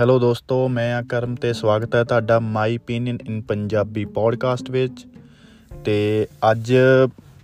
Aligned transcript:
Hello 0.00 0.18
ਦੋਸਤੋ, 0.18 0.56
ਮੈਂ 0.68 0.94
ਆ 0.94 1.02
ਕਰਮ 1.02 1.34
ਤੇ 1.34 1.52
ਸਵਾਗਤ 1.52 1.94
ਹੈ 1.94 2.02
ਤੁਹਾਡਾ 2.04 2.38
my 2.40 2.76
opinion 2.76 3.18
in 3.26 3.40
Punjabi 3.42 4.04
podcast 4.04 4.70
ਵਿੱਚ। 4.70 5.04
ਤੇ 5.84 6.26
ਅੱਜ 6.50 6.72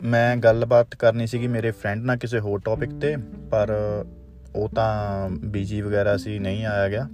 ਮੈਂ 0.02 0.36
ਗੱਲਬਾਤ 0.36 0.94
ਕਰਨੀ 0.94 1.26
ਸੀਗੀ 1.26 1.46
ਮੇਰੇ 1.46 1.70
ਫਰੈਂਡ 1.70 2.04
ਨਾਲ 2.04 2.16
ਕਿਸੇ 2.16 2.38
ਹੋਰ 2.38 2.60
ਟੌਪਿਕ 2.64 2.94
ਤੇ, 3.00 3.14
ਪਰ 3.50 3.72
ਉਹ 4.54 4.68
ਤਾਂ 4.68 5.28
ਬੀਜੀ 5.46 5.80
ਵਗੈਰਾ 5.80 6.16
ਸੀ, 6.16 6.38
ਨਹੀਂ 6.38 6.66
ਆਇਆ 6.66 6.88
ਗਿਆ। 6.88 7.08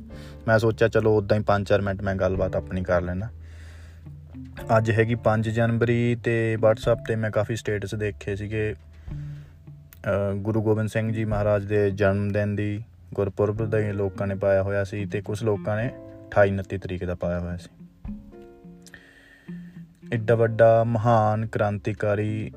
ਮੈਂ 0.49 0.59
ਸੋਚਿਆ 0.59 0.89
ਚਲੋ 0.89 1.17
ਉਦਾਂ 1.17 1.39
ਹੀ 1.39 1.45
5-4 1.47 1.83
ਮਿੰਟ 1.83 2.03
ਮੈਂ 2.03 2.15
ਗੱਲਬਾਤ 2.15 2.57
ਆਪਣੀ 2.57 2.83
ਕਰ 2.83 3.03
ਲੈਣਾ 3.03 3.29
ਅੱਜ 4.79 4.91
ਹੈਗੀ 4.91 5.17
5 5.25 5.53
ਜਨਵਰੀ 5.53 6.17
ਤੇ 6.25 6.41
WhatsApp 6.57 7.07
ਤੇ 7.09 7.17
ਮੈਂ 7.17 7.31
ਕਾਫੀ 7.31 7.57
ਸਟੇਟਸ 7.57 7.95
ਦੇਖੇ 7.99 8.37
ਸੀਗੇ। 8.37 8.75
ਗੁਰੂ 10.37 10.63
ਗੋਬਿੰਦ 10.63 10.89
ਸਿੰਘ 10.89 11.13
ਜੀ 11.13 11.25
ਮਹਾਰਾਜ 11.25 11.65
ਦੇ 11.65 11.91
ਜਨਮ 11.91 12.29
ਦਿਨ 12.33 12.57
ਦੀ 12.57 12.73
ਗੁਰਪੁਰਬ 13.17 13.71
ਦਾ 13.71 13.79
ਹੀ 13.79 13.93
ਲੋਕਾਂ 13.93 14.27
ਨੇ 14.27 14.35
ਪਾਇਆ 14.35 14.63
ਹੋਇਆ 14.63 14.85
ਸੀ 14.85 15.07
ਤੇ 15.07 15.21
ਕੁਝ 15.21 15.43
ਲੋਕਾਂ 15.43 15.77
ਨੇ 15.77 15.91
28 16.31 16.53
29 16.53 16.79
ਤਰੀਕ 16.79 17.05
ਦਾ 17.05 17.15
ਪਾਇਆ 17.15 17.39
ਹੋਇਆ 17.39 17.57
ਸੀ। 17.57 17.71
ਇੱਡਾ 20.13 20.35
ਵੱਡਾ 20.35 20.85
ਮਹਾਨ 20.85 21.47
ਕ੍ਰਾਂਤੀਕਾਰੀ 21.47 22.53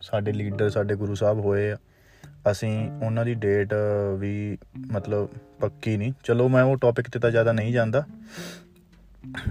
ਸਾਡੇ 0.00 0.32
ਲੀਡਰ, 0.32 0.70
ਸਾਡੇ 0.70 0.96
ਗੁਰੂ 0.96 1.14
ਸਾਹਿਬ 1.14 1.38
ਹੋਏ 1.38 1.70
ਆ। 1.70 1.76
ਅਸੀਂ 2.50 2.90
ਉਹਨਾਂ 2.90 3.24
ਦੀ 3.24 3.34
ਡੇਟ 3.34 3.74
ਵੀ 4.18 4.58
ਮਤਲਬ 4.92 5.28
ਪੱਕੀ 5.60 5.96
ਨਹੀਂ। 5.96 6.12
ਚਲੋ 6.24 6.48
ਮੈਂ 6.48 6.62
ਉਹ 6.62 6.76
ਟੌਪਿਕ 6.76 7.10
ਤੇ 7.10 7.18
ਤਾਂ 7.18 7.30
ਜ਼ਿਆਦਾ 7.30 7.52
ਨਹੀਂ 7.52 7.72
ਜਾਂਦਾ। 7.72 8.04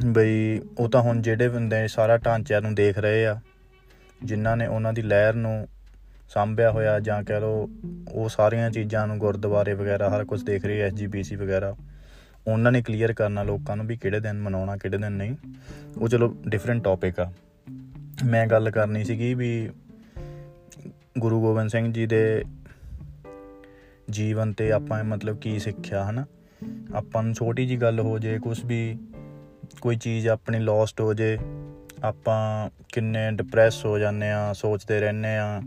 ਬਈ 0.06 0.62
ਉਹ 0.80 0.90
ਤਾਂ 0.90 1.02
ਹੁਣ 1.02 1.22
ਜਿਹੜੇ 1.22 1.48
ਬੰਦੇ 1.48 1.88
ਸਾਰਾ 1.88 2.18
ਢਾਂਚਿਆਂ 2.18 2.62
ਨੂੰ 2.62 2.76
ਦੇਖ 2.76 2.98
ਰਹੇ 2.98 3.26
ਆ, 3.26 3.40
ਜਿਨ੍ਹਾਂ 4.24 4.58
ਨੇ 4.58 4.68
ਉਹਨਾਂ 4.68 4.94
ਦੀ 4.94 5.02
ਲਹਿਰ 5.02 5.34
ਨੂੰ 5.34 5.68
ਸਾਂਭਿਆ 6.30 6.72
ਹੋਇਆ 6.72 7.00
ਜਾਂ 7.00 7.24
ਕਹ 7.24 7.34
ਲੋ 7.34 7.70
ਉਹ 8.12 8.30
ਸਾਰੀਆਂ 8.30 8.72
ਚੀਜ਼ਾਂ 8.72 9.08
ਨੂੰ 9.08 9.18
ਗੁਰਦੁਆਰੇ 9.18 9.74
ਵਗੈਰਾ 9.74 10.10
ਹਰ 10.10 10.26
ਕੁਝ 10.26 10.44
ਦੇਖ 10.44 10.66
ਰਹੀ 10.66 10.82
ਹੈ 10.82 10.86
ਐਸਜੀਪੀਸੀ 10.86 11.36
ਵਗੈਰਾ। 11.36 11.76
ਉਹਨਾਂ 12.48 12.72
ਨੇ 12.72 12.82
ਕਲੀਅਰ 12.82 13.14
ਕਰਨਾ 13.14 13.44
ਲੋਕਾਂ 13.44 13.78
ਨੂੰ 13.78 13.88
ਵੀ 13.88 13.98
ਕਿਹੜੇ 13.98 14.20
ਦਿਨ 14.20 14.42
ਮਨਾਉਣਾ, 14.42 14.78
ਕਿਹੜੇ 14.78 14.98
ਦਿਨ 14.98 15.12
ਨਹੀਂ। 15.12 15.36
ਉਹ 16.02 16.08
ਚਲੋ 16.08 16.36
ਡਿਫਰੈਂਟ 16.48 16.84
ਟੌਪਿਕ 16.84 17.20
ਆ। 17.20 17.32
ਮੈਂ 18.26 18.48
ਗੱਲ 18.48 18.72
ਕਰਨੀ 18.72 19.04
ਸੀਗੀ 19.04 19.34
ਵੀ 19.34 19.70
ਗੁਰੂ 21.20 21.42
ਗੋਬਿੰਦ 21.42 21.70
ਸਿੰਘ 21.70 21.94
ਜੀ 21.94 22.06
ਦੇ 22.06 22.44
ਜੀਵਨ 24.10 24.54
ਤੇ 24.54 24.72
ਆਪਾਂ 24.72 25.04
ਮਤਲਬ 25.04 25.38
ਕੀ 25.38 25.60
ਸਿੱਖਿਆ, 25.60 26.10
ਹਨਾ? 26.10 26.26
ਆਪਾਂ 26.96 27.24
ਨੂੰ 27.24 27.34
ਛੋਟੀ 27.34 27.68
ਜੀ 27.68 27.78
ਗੱਲ 27.78 28.00
ਹੋ 28.00 28.20
ਜੇ 28.20 28.40
ਕੁਝ 28.40 28.66
ਵੀ 28.66 28.98
ਕੋਈ 29.82 29.96
ਚੀਜ਼ 29.96 30.28
ਆਪਣੀ 30.28 30.60
ਲੋਸਟ 30.60 31.02
ਹੋ 31.02 31.14
ਜੇ, 31.14 31.38
ਆਪਾਂ 32.04 32.70
ਕਿੰਨੇ 32.94 33.32
ਡਿਪਰੈਸ 33.32 33.86
ਹੋ 33.86 34.00
ਜਾਂਦੇ 34.00 34.32
ਆ 34.32 34.54
ਸੋਚਦੇ 34.54 35.00
ਰਹਿੰਦੇ 35.00 35.38
ਆ 35.38 35.62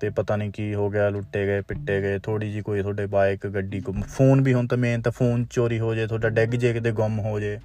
ਤੇ 0.00 0.10
ਪਤਾ 0.10 0.36
ਨਹੀਂ 0.36 0.50
ਕੀ 0.50 0.74
ਹੋ 0.74 0.90
ਗਿਆ, 0.90 1.08
ਲੁੱਟੇ 1.08 1.46
ਗਏ, 1.46 1.60
ਪਿੱਟੇ 1.60 2.00
ਗਏ 2.02 2.18
ਥੋੜੀ 2.18 2.50
ਜੀ 2.52 2.60
ਕੋਈ 2.60 2.82
ਤੁਹਾਡੇ 2.82 3.06
ਬਾਈਕ, 3.06 3.46
ਗੱਡੀ 3.46 3.80
ਕੋ 3.80 3.92
ਫੋਨ 4.08 4.40
ਵੀ 4.40 4.54
ਹੁਣ 4.54 4.66
ਤਾਂ 4.66 4.78
ਮੇਨ 4.78 5.02
ਤਾਂ 5.02 5.12
ਫੋਨ 5.12 5.44
ਚੋਰੀ 5.50 5.78
ਹੋ 5.78 5.94
ਜੇ, 5.94 6.06
ਤੁਹਾਡਾ 6.06 6.28
ਡੈਗ 6.28 6.48
ਜੇ 6.48 6.72
ਕਿਤੇ, 6.72 6.92
ਗੁੰਮ 6.92 7.18
ਹੋ 7.18 7.40
ਜੇ, 7.40 7.58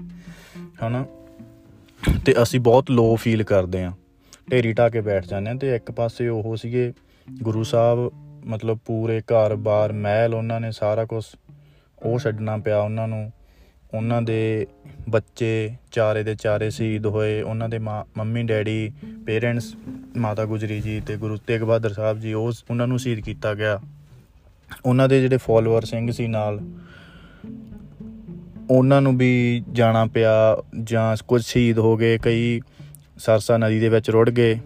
ਹਨਾ? 0.83 1.05
ਤੇ 2.25 2.35
ਅਸੀਂ 2.41 2.59
ਬਹੁਤ 2.59 2.91
ਲੋ 2.91 3.15
ਫੀਲ 3.15 3.43
ਕਰਦੇ 3.43 3.83
ਆ 3.83 3.91
ਢੇਰੀ 4.51 4.73
ਢਾ 4.73 4.89
ਕੇ 4.89 5.01
ਬੈਠ 5.01 5.25
ਜਾਂਦੇ 5.25 5.51
ਆ 5.51 5.53
ਤੇ 5.53 5.75
ਇੱਕ 5.75 5.91
ਪਾਸੇ 5.91 6.27
ਉਹ 6.27 6.55
ਸੀਗੇ 6.55 6.93
ਗੁਰੂ 7.43 7.63
ਸਾਹਿਬ, 7.63 8.11
ਮਤਲਬ 8.45 8.77
ਪੂਰੇ 8.85 9.19
ਘਰ-ਬਾਰ 9.21 9.93
ਮਹਿਲ, 9.93 10.33
ਉਹਨਾਂ 10.33 10.59
ਨੇ 10.61 10.71
ਸਾਰਾ 10.71 11.05
ਕੁਝ 11.05 11.23
ਉਹ 12.03 12.19
ਛੱਡਣਾ 12.19 12.57
ਪਿਆ 12.57 12.79
ਉਹਨਾਂ 12.79 13.07
ਨੂੰ। 13.07 13.31
ਉਹਨਾਂ 13.93 14.21
ਦੇ 14.21 14.67
ਬੱਚੇ, 15.09 15.75
ਚਾਰੇ 15.91 16.23
ਦੇ 16.23 16.35
ਚਾਰੇ 16.35 16.69
ਸ਼ਹੀਦ 16.69 17.05
ਹੋਏ, 17.05 17.41
ਉਹਨਾਂ 17.41 17.69
ਦੇ 17.69 17.79
mummy, 17.79 18.43
daddy 18.43 18.91
parents 19.25 19.75
Mata 20.17 20.45
Gujri 20.45 20.81
ji 20.81 20.99
ਤੇ 20.99 21.15
ਗੁਰੂ 21.17 21.37
ਤੇਗ 21.37 21.61
ਬਹਾਦਰ 21.61 21.93
ਸਾਹਿਬ 21.93 22.19
ਜੀ 22.19 22.33
ਉਸ 22.33 22.63
ਉਹਨਾਂ 22.69 22.87
ਨੂੰ 22.87 22.99
ਸ਼ਹੀਦ 22.99 23.19
ਕੀਤਾ 23.19 23.53
ਗਿਆ। 23.53 23.79
ਉਹਨਾਂ 24.85 25.09
ਦੇ 25.09 25.21
ਜਿਹੜੇ 25.21 25.37
ਫਾਲੋਅਰ 25.37 25.85
ਸਿੰਘ 25.85 26.11
ਸੀ 26.11 26.27
ਨਾਲ, 26.27 26.59
ਉਹਨਾਂ 28.69 29.01
ਨੂੰ 29.01 29.17
ਵੀ 29.17 29.63
ਜਾਣਾ 29.71 30.05
ਪਿਆ 30.05 30.63
ਜਾਂ 30.83 31.15
ਕੁਝ 31.27 31.41
ਸ਼ਹੀਦ 31.43 31.79
ਹੋ 31.79 31.97
ਗਏ, 31.97 32.17
ਕਈ 32.17 32.61
ਸਰਸਾ 33.17 33.57
ਨਦੀ 33.57 33.79
ਦੇ 33.79 33.89
ਵਿੱਚ 33.89 34.09
ਰੁੜ 34.09 34.29
ਗਏ। 34.29 34.59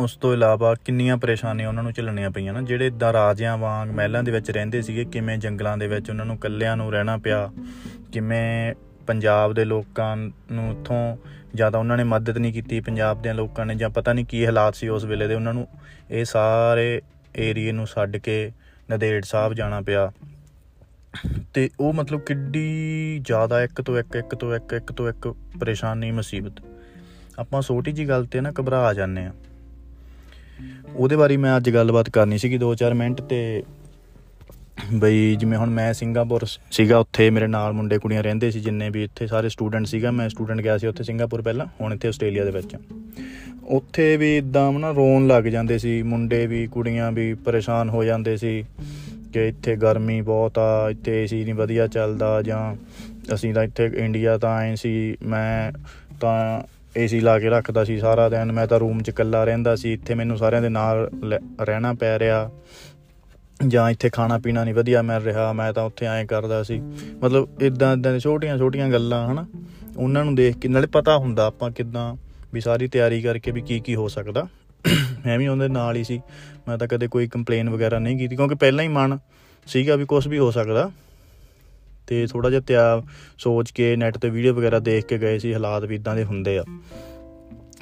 ਉਸ 0.00 0.16
ਤੋਂ 0.16 0.32
ਇਲਾਵਾ 0.32 0.74
ਕਿੰਨੀਆਂ 0.74 1.16
ਪਰੇਸ਼ਾਨੀਆਂ 1.16 1.68
ਉਹਨਾਂ 1.68 1.82
ਨੂੰ 1.82 1.92
ਝੱਲਣੀਆਂ 1.92 2.30
ਪਈਆਂ 2.30 2.52
ਨਾ, 2.52 2.60
ਜਿਹੜੇ 2.62 2.86
ਇਦਾਂ 2.86 3.12
ਰਾਜਿਆਂ 3.12 3.58
ਵਾਂਗ 3.58 3.90
ਮਹਿਲਾਂ 3.90 4.22
ਦੇ 4.22 4.32
ਵਿੱਚ 4.32 4.50
ਰਹਿੰਦੇ 4.50 4.82
ਸੀਗੇ, 4.82 5.04
ਕਿਵੇਂ 5.04 5.38
ਜੰਗਲਾਂ 5.38 5.78
ਦੇ 5.78 5.86
ਵਿੱਚ 5.86 6.10
ਉਹਨਾਂ 6.10 6.26
ਨੂੰ 6.26 6.36
ਇਕੱਲਿਆਂ 6.36 6.76
ਨੂੰ 6.76 6.92
ਰਹਿਣਾ 6.92 7.16
ਪਿਆ, 7.16 7.50
ਕਿਵੇਂ 8.12 8.74
ਪੰਜਾਬ 9.06 9.52
ਦੇ 9.52 9.64
ਲੋਕਾਂ 9.64 10.16
ਨੂੰ 10.52 10.70
ਉੱਥੋਂ 10.70 11.16
ਜ਼ਿਆਦਾ 11.54 11.78
ਉਹਨਾਂ 11.78 11.96
ਨੇ 11.96 12.04
ਮਦਦ 12.04 12.38
ਨਹੀਂ 12.38 12.52
ਕੀਤੀ 12.52 12.80
ਪੰਜਾਬ 12.80 13.22
ਦੇ 13.22 13.32
ਲੋਕਾਂ 13.32 13.66
ਨੇ 13.66 13.74
ਜਾਂ 13.74 13.90
ਪਤਾ 13.90 14.12
ਨਹੀਂ 14.12 14.24
ਕੀ 14.24 14.44
ਹਾਲਾਤ 14.46 14.74
ਸੀ 14.74 14.88
ਉਸ 14.88 15.04
ਵੇਲੇ 15.04 15.26
ਦੇ, 15.28 15.34
ਉਹਨਾਂ 15.34 15.54
ਨੂੰ 15.54 15.66
ਇਹ 16.10 16.24
ਸਾਰੇ 16.24 17.02
ਏਰੀਏ 17.36 17.72
ਨੂੰ 17.72 17.86
ਛੱਡ 17.86 18.16
ਕੇ 18.16 18.52
ਨਦੇੜ 18.92 19.24
ਸਾਹਿਬ 19.24 19.54
ਜਾਣਾ 19.54 19.80
ਪਿਆ। 19.80 20.10
ਤੇ 21.54 21.68
ਉਹ 21.80 21.92
ਮਤਲਬ 21.92 22.20
ਕਿੱਡੀ 22.20 23.18
ਜ਼ਿਆਦਾ 23.24 23.62
ਇੱਕ 23.62 23.80
ਤੋਂ 23.82 23.98
ਇੱਕ 23.98 24.16
ਇੱਕ 24.16 24.34
ਤੋਂ 24.34 24.54
ਇੱਕ 24.56 24.72
ਇੱਕ 24.72 24.92
ਤੋਂ 24.92 25.08
ਇੱਕ 25.08 25.28
ਪਰੇਸ਼ਾਨੀ 25.60 26.10
ਮੁਸੀਬਤ। 26.10 26.62
ਆਪਾਂ 27.38 27.62
ਛੋਟੀ 27.62 27.92
ਜੀ 27.92 28.08
ਗੱਲ 28.08 28.26
ਤੇ 28.26 28.40
ਨਾ 28.40 28.52
ਘਬਰਾ 28.60 28.92
ਜਾਂਦੇ 28.94 29.24
ਆ 29.24 29.32
ਉਹਦੇ 30.94 31.16
ਬਾਰੇ 31.16 31.36
ਮੈਂ 31.36 31.56
ਅੱਜ 31.56 31.70
ਗੱਲਬਾਤ 31.70 32.10
ਕਰਨੀ 32.10 32.38
ਸੀਗੀ 32.38 32.58
2-4 32.58 32.94
ਮਿੰਟ 32.94 33.20
ਤੇ 33.22 33.62
ਬਈ 34.94 35.36
ਜਿਵੇਂ 35.36 35.58
ਹੁਣ 35.58 35.70
ਮੈਂ 35.70 35.92
ਸਿੰਗਾਪੁਰ 35.94 36.44
ਸੀਗਾ, 36.70 36.98
ਉੱਥੇ 36.98 37.28
ਮੇਰੇ 37.30 37.46
ਨਾਲ 37.46 37.72
ਮੁੰਡੇ 37.72 37.98
ਕੁੜੀਆਂ 37.98 38.22
ਰਹਿੰਦੇ 38.22 38.50
ਸੀ 38.50 38.60
ਜਿੰਨੇ 38.60 38.90
ਵੀ 38.90 39.04
ਇੱਥੇ 39.04 39.26
ਸਾਰੇ 39.26 39.48
ਸਟੂਡੈਂਟ 39.48 39.86
ਸੀਗਾ। 39.86 40.10
ਮੈਂ 40.10 40.28
ਸਟੂਡੈਂਟ 40.28 40.60
ਗਿਆ 40.60 40.78
ਸੀ 40.78 40.86
ਉੱਥੇ 40.86 41.04
ਸਿੰਗਾਪੁਰ 41.04 41.42
ਪਹਿਲਾਂ, 41.42 41.66
ਹੁਣ 41.80 41.94
ਇੱਥੇ 41.94 42.08
ਆਸਟ੍ਰੇਲੀਆ 42.08 42.44
ਦੇ 42.44 42.50
ਵਿੱਚ। 42.50 42.76
ਉੱਥੇ 43.68 44.16
ਵੀ 44.16 44.36
ਇਦਾਂ 44.36 44.72
ਨਾ 44.72 44.90
ਰੋਣ 44.90 45.26
ਲੱਗ 45.26 45.44
ਜਾਂਦੇ 45.44 45.78
ਸੀ, 45.78 46.02
ਮੁੰਡੇ 46.02 46.46
ਵੀ, 46.46 46.66
ਕੁੜੀਆਂ 46.66 47.12
ਵੀ 47.12 47.34
ਪਰੇਸ਼ਾਨ 47.34 47.88
ਹੋ 47.88 48.04
ਜਾਂਦੇ 48.04 48.36
ਸੀ 48.36 48.64
ਕਿ 49.32 49.48
ਇੱਥੇ 49.48 49.76
ਗਰਮੀ 49.76 50.20
ਬਹੁਤ 50.20 50.58
ਆ, 50.58 50.90
ਇੱਥੇ 50.90 51.22
ਏਸੀ 51.22 51.42
ਨਹੀਂ 51.44 51.54
ਵਧੀਆ 51.54 51.86
ਚੱਲਦਾ 51.86 52.42
ਜਾਂ 52.42 52.74
ਅਸੀਂ 53.34 53.54
ਤਾਂ 53.54 53.64
ਇੱਥੇ 53.64 53.90
ਇੰਡੀਆ 53.96 54.38
ਤਾਂ 54.38 54.54
ਆਏ 54.54 54.76
ਸੀ, 54.76 55.16
ਮੈਂ 55.22 55.72
ਤਾਂ 56.20 56.62
ਏਸੀ 56.96 57.20
ਲਾ 57.20 57.38
ਕੇ 57.38 57.48
ਰੱਖਦਾ 57.48 57.84
ਸੀ 57.84 57.98
ਸਾਰਾ 57.98 58.28
ਦਿਨ। 58.28 58.52
ਮੈਂ 58.52 58.66
ਤਾਂ 58.66 58.78
ਰੂਮ 58.80 59.02
'ਚ 59.02 59.08
ਇਕੱਲਾ 59.08 59.44
ਰਹਿੰਦਾ 59.44 59.76
ਸੀ, 59.76 59.92
ਇੱਥੇ 59.92 60.14
ਮੈਨੂੰ 60.14 60.38
ਸਾਰਿਆਂ 60.38 60.62
ਦੇ 60.62 60.68
ਨਾਲ 60.68 61.10
ਰਹਿਣਾ 61.60 61.92
ਪੈ 61.92 62.18
ਰਿਹਾ। 62.18 62.50
ਜਾਂ 63.68 63.90
ਇੱਥੇ 63.90 64.08
ਖਾਣਾ 64.08 64.38
ਪੀਣਾ 64.38 64.64
ਨਹੀਂ, 64.64 64.74
ਵਧੀਆ 64.74 65.02
ਮਿਲ 65.02 65.22
ਰਿਹਾ, 65.22 65.52
ਮੈਂ 65.52 65.72
ਤਾਂ 65.72 65.84
ਉੱਥੇ 65.84 66.06
ਐਂ 66.06 66.26
ਕਰਦਾ 66.26 66.62
ਸੀ। 66.62 66.82
ਮਤਲਬ 67.22 67.62
ਇਦਾਂ 67.62 67.96
ਇਦਾਂ 67.96 68.12
ਦੀਆਂ 68.12 68.20
ਛੋਟੀਆਂ 68.20 68.58
ਛੋਟੀਆਂ 68.58 68.88
ਗੱਲਾਂ, 68.88 69.32
ਹਨਾ। 69.32 69.46
ਉਹਨਾਂ 69.96 70.24
ਨੂੰ 70.24 70.34
ਦੇਖ 70.34 70.58
ਕੇ 70.58 70.68
ਨਾਲੇ 70.68 70.86
ਪਤਾ 70.86 71.16
ਹੁੰਦਾ 71.16 71.46
ਆਪਾਂ 71.46 71.70
ਕਿਦਾਂ 71.70 72.16
ਵੀ 72.54 72.60
ਸਾਰੀ 72.60 72.88
ਤਿਆਰੀ 72.88 73.22
ਕਰਕੇ 73.22 73.50
ਵੀ 73.50 73.60
ਕੀ 73.60 73.80
ਕੀ 73.80 73.94
ਹੋ 73.94 74.08
ਸਕਦਾ। 74.08 74.48
ਮੈਂ 75.26 75.38
ਵੀ 75.38 75.46
ਉਹਦੇ 75.46 75.68
ਨਾਲ 75.68 75.96
ਹੀ 75.96 76.04
ਸੀ। 76.04 76.20
ਮੈਂ 76.68 76.78
ਤਾਂ 76.78 76.88
ਕਦੇ 76.88 77.08
ਕੋਈ 77.08 77.28
ਕੰਪਲੇਨ 77.28 77.70
ਵਗੈਰਾ 77.70 77.98
ਨਹੀਂ 77.98 78.18
ਕੀਤੀ, 78.18 78.36
ਕਿਉਂਕਿ 78.36 78.54
ਪਹਿਲਾਂ 78.54 78.84
ਹੀ 78.84 78.88
ਮਨ 78.88 79.18
ਸੀਗਾ 79.66 79.96
ਵੀ 79.96 80.04
ਕੁਝ 80.04 80.28
ਵੀ 80.28 80.38
ਹੋ 80.38 80.50
ਸਕਦਾ। 80.50 80.90
ਤੇ 82.06 82.26
ਥੋੜਾ 82.26 82.50
ਜਿਹਾ 82.50 82.60
ਤਿਆ 82.60 83.02
ਸੋਚ 83.38 83.70
ਕੇ 83.70 83.96
ਨੈਟ 83.96 84.18
ਤੇ 84.18 84.30
ਵੀਡੀਓ 84.30 84.54
ਵਗੈਰਾ 84.54 84.78
ਦੇਖ 84.78 85.06
ਕੇ 85.06 85.18
ਗਏ 85.18 85.38
ਸੀ, 85.38 85.54
ਹਾਲਾਤ 85.54 85.84
ਵੀ 85.84 85.94
ਇਦਾਂ 85.94 86.16
ਦੇ 86.16 86.24
ਹੁੰਦੇ 86.24 86.58
ਆ। 86.58 86.64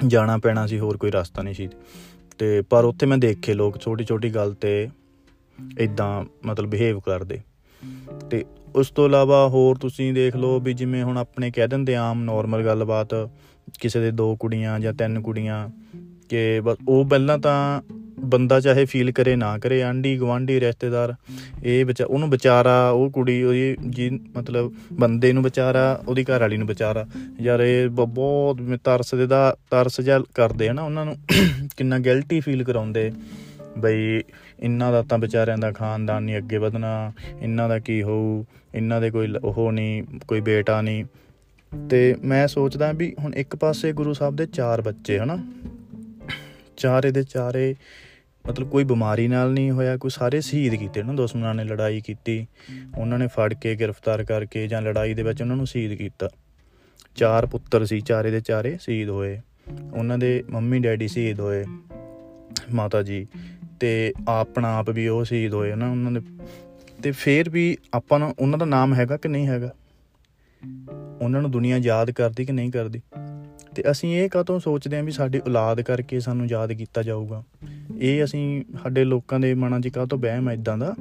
ਜਾਣਾ 0.07 0.37
ਪੈਣਾ 0.37 0.67
ਸੀ, 0.67 0.79
ਹੋਰ 0.79 0.97
ਕੋਈ 0.97 1.11
ਰਸਤਾ 1.11 1.41
ਨਹੀਂ 1.41 1.53
ਸੀ। 1.53 1.69
ਤੇ 2.37 2.61
ਪਰ 2.61 2.85
ਉੱਥੇ 2.85 3.05
ਮੈਂ 3.05 3.17
ਦੇਖੇ 3.17 3.53
ਲੋਕ 3.53 3.81
ਛੋਟੀ 3.81 4.05
ਛੋਟੀ 4.05 4.35
ਗੱਲ 4.35 4.53
ਤੇ 4.53 4.89
ਇਦਾਂ 5.79 6.25
ਮਤਲਬ 6.45 6.69
ਬਿਹੇਵ 6.69 6.99
ਕਰਦੇ। 6.99 7.39
ਤੇ 8.31 8.45
ਉਸ 8.75 8.89
ਤੋਂ 8.89 9.05
ਇਲਾਵਾ 9.05 9.47
ਹੋਰ 9.47 9.75
ਤੁਸੀਂ 9.75 10.13
ਦੇਖ 10.13 10.35
ਲਓ 10.35 10.59
ਵੀ 10.59 10.73
ਜਿਵੇਂ 10.73 11.03
ਹੁਣ 11.03 11.17
ਆਪਣੇ 11.17 11.51
ਕਹਿ 11.51 11.67
ਦਿੰਦੇ 11.67 11.95
ਆਮ 11.95 12.23
ਨਾਰਮਲ 12.23 12.65
ਗੱਲਬਾਤ, 12.65 13.29
ਕਿਸੇ 13.79 13.99
ਦੇ 13.99 14.11
ਦੋ 14.11 14.35
ਕੁੜੀਆਂ 14.35 14.79
ਜਾਂ 14.79 14.93
ਤਿੰਨ 14.93 15.21
ਕੁੜੀਆਂ, 15.21 15.69
ਕਿ 16.29 16.61
ਬਸ 16.61 16.77
ਉਹ 16.89 17.05
ਪਹਿਲਾਂ 17.05 17.37
ਤਾਂ 17.37 17.81
ਬੰਦਾ 18.19 18.59
ਚਾਹੇ 18.59 18.85
ਫੀਲ 18.85 19.11
ਕਰੇ 19.11 19.35
ਨਾ 19.35 19.57
ਕਰੇ 19.57 19.83
ਆਂਡੀ 19.83 20.19
ਗਵਾਂਡੀ 20.19 20.59
ਰਿਸ਼ਤੇਦਾਰ, 20.59 21.13
ਇਹ 21.63 21.85
ਬੱਚਾ 21.85 22.05
ਉਹਨੂੰ 22.05 22.29
ਵਿਚਾਰਾ, 22.29 22.89
ਉਹ 22.89 23.09
ਕੁੜੀ, 23.09 23.43
ਉਹਦੀ 23.43 23.77
ਜੀ 23.89 24.09
ਮਤਲਬ 24.09 24.73
ਬੰਦੇ 24.93 25.33
ਨੂੰ 25.33 25.43
ਵਿਚਾਰਾ, 25.43 26.03
ਉਹਦੀ 26.07 26.23
ਘਰ 26.23 26.39
ਵਾਲੀ 26.39 26.57
ਨੂੰ 26.57 26.67
ਵਿਚਾਰਾ। 26.67 27.05
ਯਾਰ 27.41 27.59
ਇਹ 27.59 27.89
ਬਹੁਤ 27.89 28.57
ਤਰਸ 28.83 29.15
ਦੇ 29.15 29.27
ਦਾ, 29.27 29.55
ਤਰਸ 29.71 30.01
ਜਿਹਾ 30.01 30.19
ਕਰਦੇ 30.19 30.69
ਹਨਾ 30.69 30.81
ਉਹਨਾਂ 30.81 31.05
ਨੂੰ। 31.05 31.15
ਕਿੰਨਾ 31.77 31.99
ਗਿਲਟੀ 31.99 32.39
ਫੀਲ 32.39 32.63
ਕਰਾਉਂਦੇ। 32.63 33.11
ਬਈ 33.77 34.21
ਇਹਨਾਂ 34.59 34.91
ਦਾ 34.91 35.01
ਤਾਂ 35.01 35.17
ਵਿਚਾਰਿਆਂ 35.17 35.57
ਦਾ 35.57 35.71
ਖਾਨਦਾਨ 35.71 36.23
ਨਹੀਂ, 36.23 36.37
ਅੱਗੇ 36.37 36.57
ਵਧਣਾ 36.57 37.13
ਇਹਨਾਂ 37.41 37.69
ਦਾ 37.69 37.79
ਕੀ 37.79 38.03
ਹੋਊ 38.03 38.43
ਇਹਨਾਂ 38.75 39.01
ਦੇ 39.01 39.11
ਕੋਈ 39.11 39.33
ਉਹ 39.43 39.71
ਨਹੀਂ, 39.71 40.03
ਕੋਈ 40.27 40.41
ਬੇਟਾ 40.41 40.81
ਨਹੀਂ। 40.81 41.05
ਤੇ 41.89 42.15
ਮੈਂ 42.23 42.47
ਸੋਚਦਾ 42.47 42.91
ਵੀ 42.91 43.15
ਹੁਣ 43.19 43.33
ਇੱਕ 43.33 43.55
ਪਾਸੇ 43.55 43.93
ਗੁਰੂ 43.93 44.13
ਸਾਹਿਬ 44.13 44.35
ਦੇ 44.35 44.45
ਚਾਰ 44.45 44.81
ਬੱਚੇ, 44.81 45.19
ਹਨਾ? 45.19 45.37
ਚਾਰੇ 46.77 47.11
ਦੇ 47.11 47.23
ਚਾਰੇ 47.23 47.75
ਮਤਲਬ 48.47 48.69
ਕੋਈ 48.69 48.83
ਬਿਮਾਰੀ 48.83 49.27
ਨਾਲ 49.27 49.51
ਨਹੀਂ 49.51 49.71
ਹੋਇਆ, 49.71 49.97
ਕੋਈ 49.97 50.11
ਸਾਰੇ 50.11 50.41
ਸ਼ਹੀਦ 50.41 50.75
ਕੀਤੇ 50.75 51.03
ਨਾ, 51.03 51.13
ਦੁਸ਼ਮਣਾਂ 51.13 51.55
ਨੇ 51.55 51.63
ਲੜਾਈ 51.63 52.01
ਕੀਤੀ, 52.01 52.47
ਉਹਨਾਂ 52.97 53.19
ਨੇ 53.19 53.27
ਫੜ 53.27 53.53
ਕੇ 53.53 53.75
ਗ੍ਰਿਫਤਾਰ 53.75 54.23
ਕਰਕੇ 54.23 54.67
ਜਾਂ 54.67 54.81
ਲੜਾਈ 54.81 55.13
ਦੇ 55.13 55.23
ਵਿੱਚ 55.23 55.41
ਉਹਨਾਂ 55.41 55.55
ਨੂੰ 55.55 55.67
ਸ਼ਹੀਦ 55.67 55.93
ਕੀਤਾ। 55.93 56.29
ਚਾਰ 57.15 57.45
ਪੁੱਤਰ 57.45 57.85
ਸੀ, 57.85 58.01
ਚਾਰੇ 58.01 58.31
ਦੇ 58.31 58.41
ਚਾਰੇ 58.41 58.77
ਸ਼ਹੀਦ 58.81 59.09
ਹੋਏ, 59.09 59.41
ਉਹਨਾਂ 59.93 60.17
ਦੇ 60.17 60.43
ਮੰਮੀ 60.49 60.79
ਡੈਡੀ 60.79 61.07
ਸ਼ਹੀਦ 61.07 61.39
ਹੋਏ, 61.39 61.65
ਮਾਤਾ 62.73 63.03
ਜੀ। 63.03 63.27
ਤੇ 63.79 64.13
ਆਪਣਾ 64.27 64.77
ਆਪ 64.77 64.89
ਵੀ 64.89 65.07
ਉਹ 65.07 65.23
ਸ਼ਹੀਦ 65.23 65.53
ਹੋਏ 65.53 65.75
ਨਾ 65.75 65.91
ਉਹਨਾਂ 65.91 66.11
ਦੇ। 66.11 66.21
ਤੇ 67.03 67.11
ਫੇਰ 67.11 67.49
ਵੀ 67.49 67.77
ਆਪਾਂ 67.93 68.19
ਨੂੰ 68.19 68.35
ਉਹਨਾਂ 68.39 68.59
ਦਾ 68.59 68.65
ਨਾਮ 68.65 68.93
ਹੈਗਾ 68.93 69.17
ਕਿ 69.17 69.27
ਨਹੀਂ 69.27 69.47
ਹੈਗਾ? 69.47 69.73
ਉਹਨਾਂ 71.21 71.41
ਨੂੰ 71.41 71.51
ਦੁਨੀਆ 71.51 71.77
ਯਾਦ 71.77 72.11
ਕਰਦੀ 72.11 72.45
ਕਿ 72.45 72.51
ਨਹੀਂ 72.51 72.71
ਕਰਦੀ? 72.71 73.01
ਤੇ 73.75 73.83
ਅਸੀਂ 73.91 74.15
ਇਹ 74.15 74.29
ਕਾਤੋਂ 74.29 74.59
ਸੋਚਦੇ 74.59 74.97
ਆਂ 74.97 75.03
ਵੀ 75.03 75.11
ਸਾਡੀ 75.11 75.39
ਔਲਾਦ 75.39 75.81
ਕਰਕੇ 75.81 76.19
ਸਾਨੂੰ 76.19 76.47
ਯਾਦ 76.47 76.73
ਕੀਤਾ 76.73 77.03
ਜਾਊਗਾ? 77.03 77.43
ਇਹ 77.99 78.23
ਅਸੀਂ 78.23 78.63
ਸਾਡੇ 78.83 79.03
ਲੋਕਾਂ 79.03 79.39
ਦੇ 79.39 79.53
ਮਨਾਂ 79.53 79.79
'ਚ 79.79 79.87
ਕਾਹ 79.87 80.05
ਤੋਂ 80.05 80.17
ਵਹਿਮ 80.17 80.49
ਹੈ 80.49 80.53
ਇਦਾਂ 80.53 80.77
ਦਾ? 80.77 80.95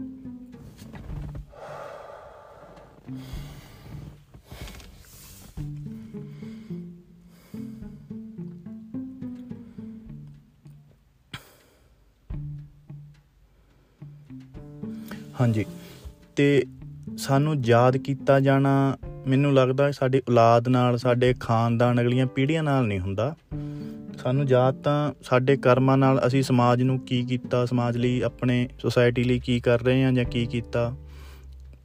ਹਾਂਜੀ। 15.41 15.65
ਤੇ 16.37 16.65
ਸਾਨੂੰ 17.19 17.55
ਯਾਦ 17.65 17.97
ਕੀਤਾ 17.97 18.41
ਜਾਣਾ, 18.41 18.97
ਮੈਨੂੰ 19.27 19.55
ਲੱਗਦਾ 19.55 19.91
ਸਾਡੀ 19.91 20.19
ਔਲਾਦ 20.19 20.69
ਨਾਲ, 20.69 20.97
ਸਾਡੇ 20.97 21.35
ਖਾਨਦਾਨ 21.41 22.01
ਅਗਲੀਆਂ 22.01 22.27
ਪੀੜ੍ਹੀਆਂ 22.27 22.63
ਨਾਲ 22.63 22.87
ਨਹੀਂ 22.87 23.01
ਹੁੰਦਾ। 23.01 23.35
ਸਾਨੂੰ 24.23 24.47
ਯਾਦ 24.49 24.75
ਤਾਂ 24.75 25.13
ਸਾਡੇ 25.23 25.57
ਕਰਮਾਂ 25.57 25.99
ਨਾਲ 25.99 26.21
ਅਸੀਂ 26.27 26.43
ਸਮਾਜ 26.43 26.83
ਨੂੰ 26.83 26.99
ਕੀ 26.99 27.23
ਕੀਤਾ, 27.25 27.65
ਸਮਾਜ 27.67 27.97
ਲਈ 27.97 28.23
ਆਪਣੇ 28.23 28.69
ਸੋਸਾਇਟੀ 28.79 29.25
ਲਈ 29.25 29.39
ਕੀ 29.39 29.61
ਕਰ 29.61 29.83
ਰਹੇ 29.83 30.05
ਹਾਂ 30.05 30.13
ਜਾਂ 30.13 30.25
ਕੀ 30.25 30.47
ਕੀਤਾ, 30.47 30.95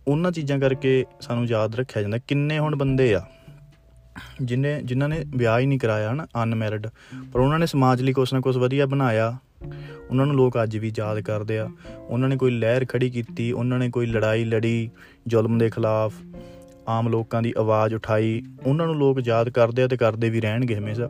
ਉਹਨਾਂ 0.07 0.31
ਚੀਜ਼ਾਂ 0.31 0.59
ਕਰਕੇ 0.59 1.05
ਸਾਨੂੰ 1.21 1.45
ਯਾਦ 1.45 1.75
ਰੱਖਿਆ 1.75 2.01
ਜਾਂਦਾ। 2.01 2.17
ਕਿੰਨੇ 2.17 2.59
ਹੁਣ 2.59 2.75
ਬੰਦੇ 2.75 3.13
ਆ, 3.15 3.21
ਜਿਨੇ, 4.41 4.81
ਜਿਨ੍ਹਾਂ 4.83 5.09
ਨੇ 5.09 5.23
ਵਿਆਹ 5.35 5.59
ਹੀ 5.59 5.65
ਨਹੀਂ 5.65 5.79
ਕਰਾਇਆ 5.79 6.11
ਹਨ 6.11 6.25
ਅਨਮੈਰਿਡ 6.43 6.87
ਪਰ 7.33 7.39
ਉਹਨਾਂ 7.39 7.59
ਨੇ 7.59 7.65
ਸਮਾਜ 7.65 8.01
ਲਈ 8.01 8.13
ਕੁਛ 8.13 8.33
ਨਾ 8.33 8.39
ਕੁਛ 8.39 8.57
ਵਧੀਆ 8.57 8.85
ਬਣਾਇਆ। 8.85 9.37
ਉਹਨਾਂ 10.09 10.25
ਨੂੰ 10.25 10.35
ਲੋਕ 10.35 10.63
ਅੱਜ 10.63 10.77
ਵੀ 10.77 10.91
ਯਾਦ 10.97 11.19
ਕਰਦੇ 11.19 11.59
ਆ। 11.59 11.69
ਉਹਨਾਂ 12.07 12.29
ਨੇ 12.29 12.37
ਕੋਈ 12.37 12.51
ਲਹਿਰ 12.51 12.85
ਖੜੀ 12.89 13.09
ਕੀਤੀ, 13.09 13.51
ਉਹਨਾਂ 13.51 13.79
ਨੇ 13.79 13.89
ਕੋਈ 13.89 14.05
ਲੜਾਈ 14.05 14.45
ਲੜੀ, 14.45 14.89
ਜ਼ੁਲਮ 15.27 15.57
ਦੇ 15.57 15.69
ਖਿਲਾਫ 15.69 16.13
ਆਮ 16.87 17.09
ਲੋਕਾਂ 17.09 17.41
ਦੀ 17.41 17.53
ਆਵਾਜ਼ 17.57 17.95
ਉਠਾਈ। 17.95 18.43
ਉਹਨਾਂ 18.65 18.85
ਨੂੰ 18.85 18.95
ਲੋਕ 18.95 19.19
ਯਾਦ 19.25 19.49
ਕਰਦੇ 19.49 19.83
ਆ 19.83 19.87
ਤੇ 19.87 19.97
ਕਰਦੇ 19.97 20.29
ਵੀ 20.29 20.41
ਰਹਿਣਗੇ 20.41 20.75
ਹਮੇਸ਼ਾ। 20.75 21.09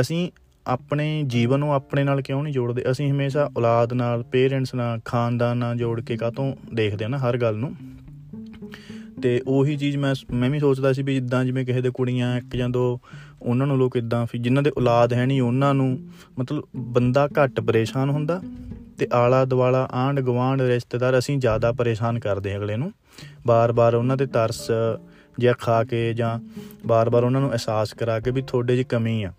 ਅਸੀਂ 0.00 0.30
ਆਪਣੇ 0.66 1.22
ਜੀਵਨ 1.26 1.58
ਨੂੰ 1.58 1.74
ਆਪਣੇ 1.74 2.04
ਨਾਲ 2.04 2.22
ਕਿਉਂ 2.22 2.42
ਨਹੀਂ 2.42 2.54
ਜੋੜਦੇ? 2.54 2.84
ਅਸੀਂ 2.90 3.12
ਹਮੇਸ਼ਾ 3.12 3.50
ਔਲਾਦ 3.58 3.92
ਨਾਲ 3.92 4.22
ਪੇਰੈਂਟਸ 4.22 4.74
ਨਾਲ, 4.74 5.00
ਖਾਨਦਾਨ 5.04 5.56
ਨਾਲ 5.56 5.76
ਜੋੜ 5.76 6.00
ਕੇ 6.00 6.16
ਕਾਤੋਂ 6.16 6.56
ਦੇਖਦੇ 6.74 7.04
ਆ 7.04 7.08
ਨਾ 7.08 7.18
ਹਰ 7.18 7.38
ਗੱਲ 7.38 7.56
ਨੂੰ? 7.56 7.74
ਤੇ 9.24 9.40
ਉਹੀ 9.46 9.76
ਚੀਜ਼ 9.76 9.96
ਮੈਂ 9.96 10.14
ਮੈਂ 10.30 10.48
ਵੀ 10.50 10.58
ਸੋਚਦਾ 10.58 10.92
ਸੀ 10.92 11.02
ਵੀ 11.02 11.14
ਜਿੱਦਾਂ 11.14 11.44
ਜਿਵੇਂ 11.44 11.64
ਕਿਸੇ 11.66 11.80
ਦੇ 11.80 11.90
ਕੁੜੀਆਂ 11.90 12.36
ਇੱਕ 12.38 12.56
ਜਾਂ 12.56 12.68
ਦੋ, 12.68 13.00
ਉਹਨਾਂ 13.42 13.66
ਨੂੰ 13.66 13.78
ਲੋਕ 13.78 13.96
ਇਦਾਂ 13.96 14.26
ਫਿਰ 14.26 14.40
ਜਿਨ੍ਹਾਂ 14.40 14.62
ਦੇ 14.62 14.70
ਔਲਾਦ 14.78 15.12
ਹੈ 15.12 15.26
ਨਹੀਂ, 15.26 15.40
ਉਹਨਾਂ 15.40 15.74
ਨੂੰ 15.74 15.98
ਮਤਲਬ 16.38 16.64
ਬੰਦਾ 16.76 17.28
ਘੱਟ 17.38 17.60
ਪਰੇਸ਼ਾਨ 17.60 18.10
ਹੁੰਦਾ 18.10 18.40
ਤੇ 18.98 19.08
ਆਲਾ 19.12 19.44
ਦਵਾਲਾ 19.44 19.88
ਆਂਡ 19.92 20.20
ਗਵਾਂਡ 20.20 20.62
ਰਿਸ਼ਤੇਦਾਰ 20.62 21.18
ਅਸੀਂ 21.18 21.38
ਜ਼ਿਆਦਾ 21.38 21.72
ਪਰੇਸ਼ਾਨ 21.72 22.18
ਕਰਦੇ 22.18 22.56
ਅਗਲੇ 22.56 22.76
ਨੂੰ। 22.76 22.92
ਬਾਰ-ਬਾਰ 23.46 23.94
ਉਹਨਾਂ 23.94 24.16
ਤੇ 24.16 24.26
ਤਰਸ 24.26 24.70
ਜਾਂ 25.40 25.54
ਖਾ 25.60 25.84
ਕੇ 25.84 26.14
ਜਾਂ 26.14 26.38
ਬਾਰ-ਬਾਰ 26.86 27.24
ਉਹਨਾਂ 27.24 27.40
ਨੂੰ 27.40 27.50
ਅਹਿਸਾਸ 27.50 27.92
ਕਰਾ 27.92 28.20
ਕੇ 28.20 28.30
ਵੀ 28.30 28.42
ਤੁਹਾਡੇ 28.42 28.76
'ਚ 28.76 28.86
ਕਮੀ 28.86 29.22
ਆ। 29.22 29.32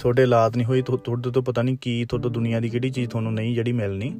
ਤੁਹਾਡੇ 0.00 0.22
ਔਲਾਦ 0.22 0.56
ਨਹੀਂ 0.56 0.66
ਹੋਈ 0.66 0.82
ਤੁਹਾਡੇ 0.82 1.30
ਤੋਂ 1.30 1.42
ਪਤਾ 1.42 1.62
ਨਹੀਂ 1.62 1.76
ਕੀ, 1.80 2.04
ਤੁਹਾਡੇ 2.04 2.28
ਦੁਨੀਆ 2.28 2.60
ਦੀ 2.60 2.68
ਕਿਹੜੀ 2.68 2.90
ਚੀਜ਼ 2.90 3.10
ਤੁਹਾਨੂੰ 3.10 3.34
ਨਹੀਂ, 3.34 3.54
ਜਿਹੜੀ 3.54 3.72
ਮਿਲਣੀ। 3.72 4.14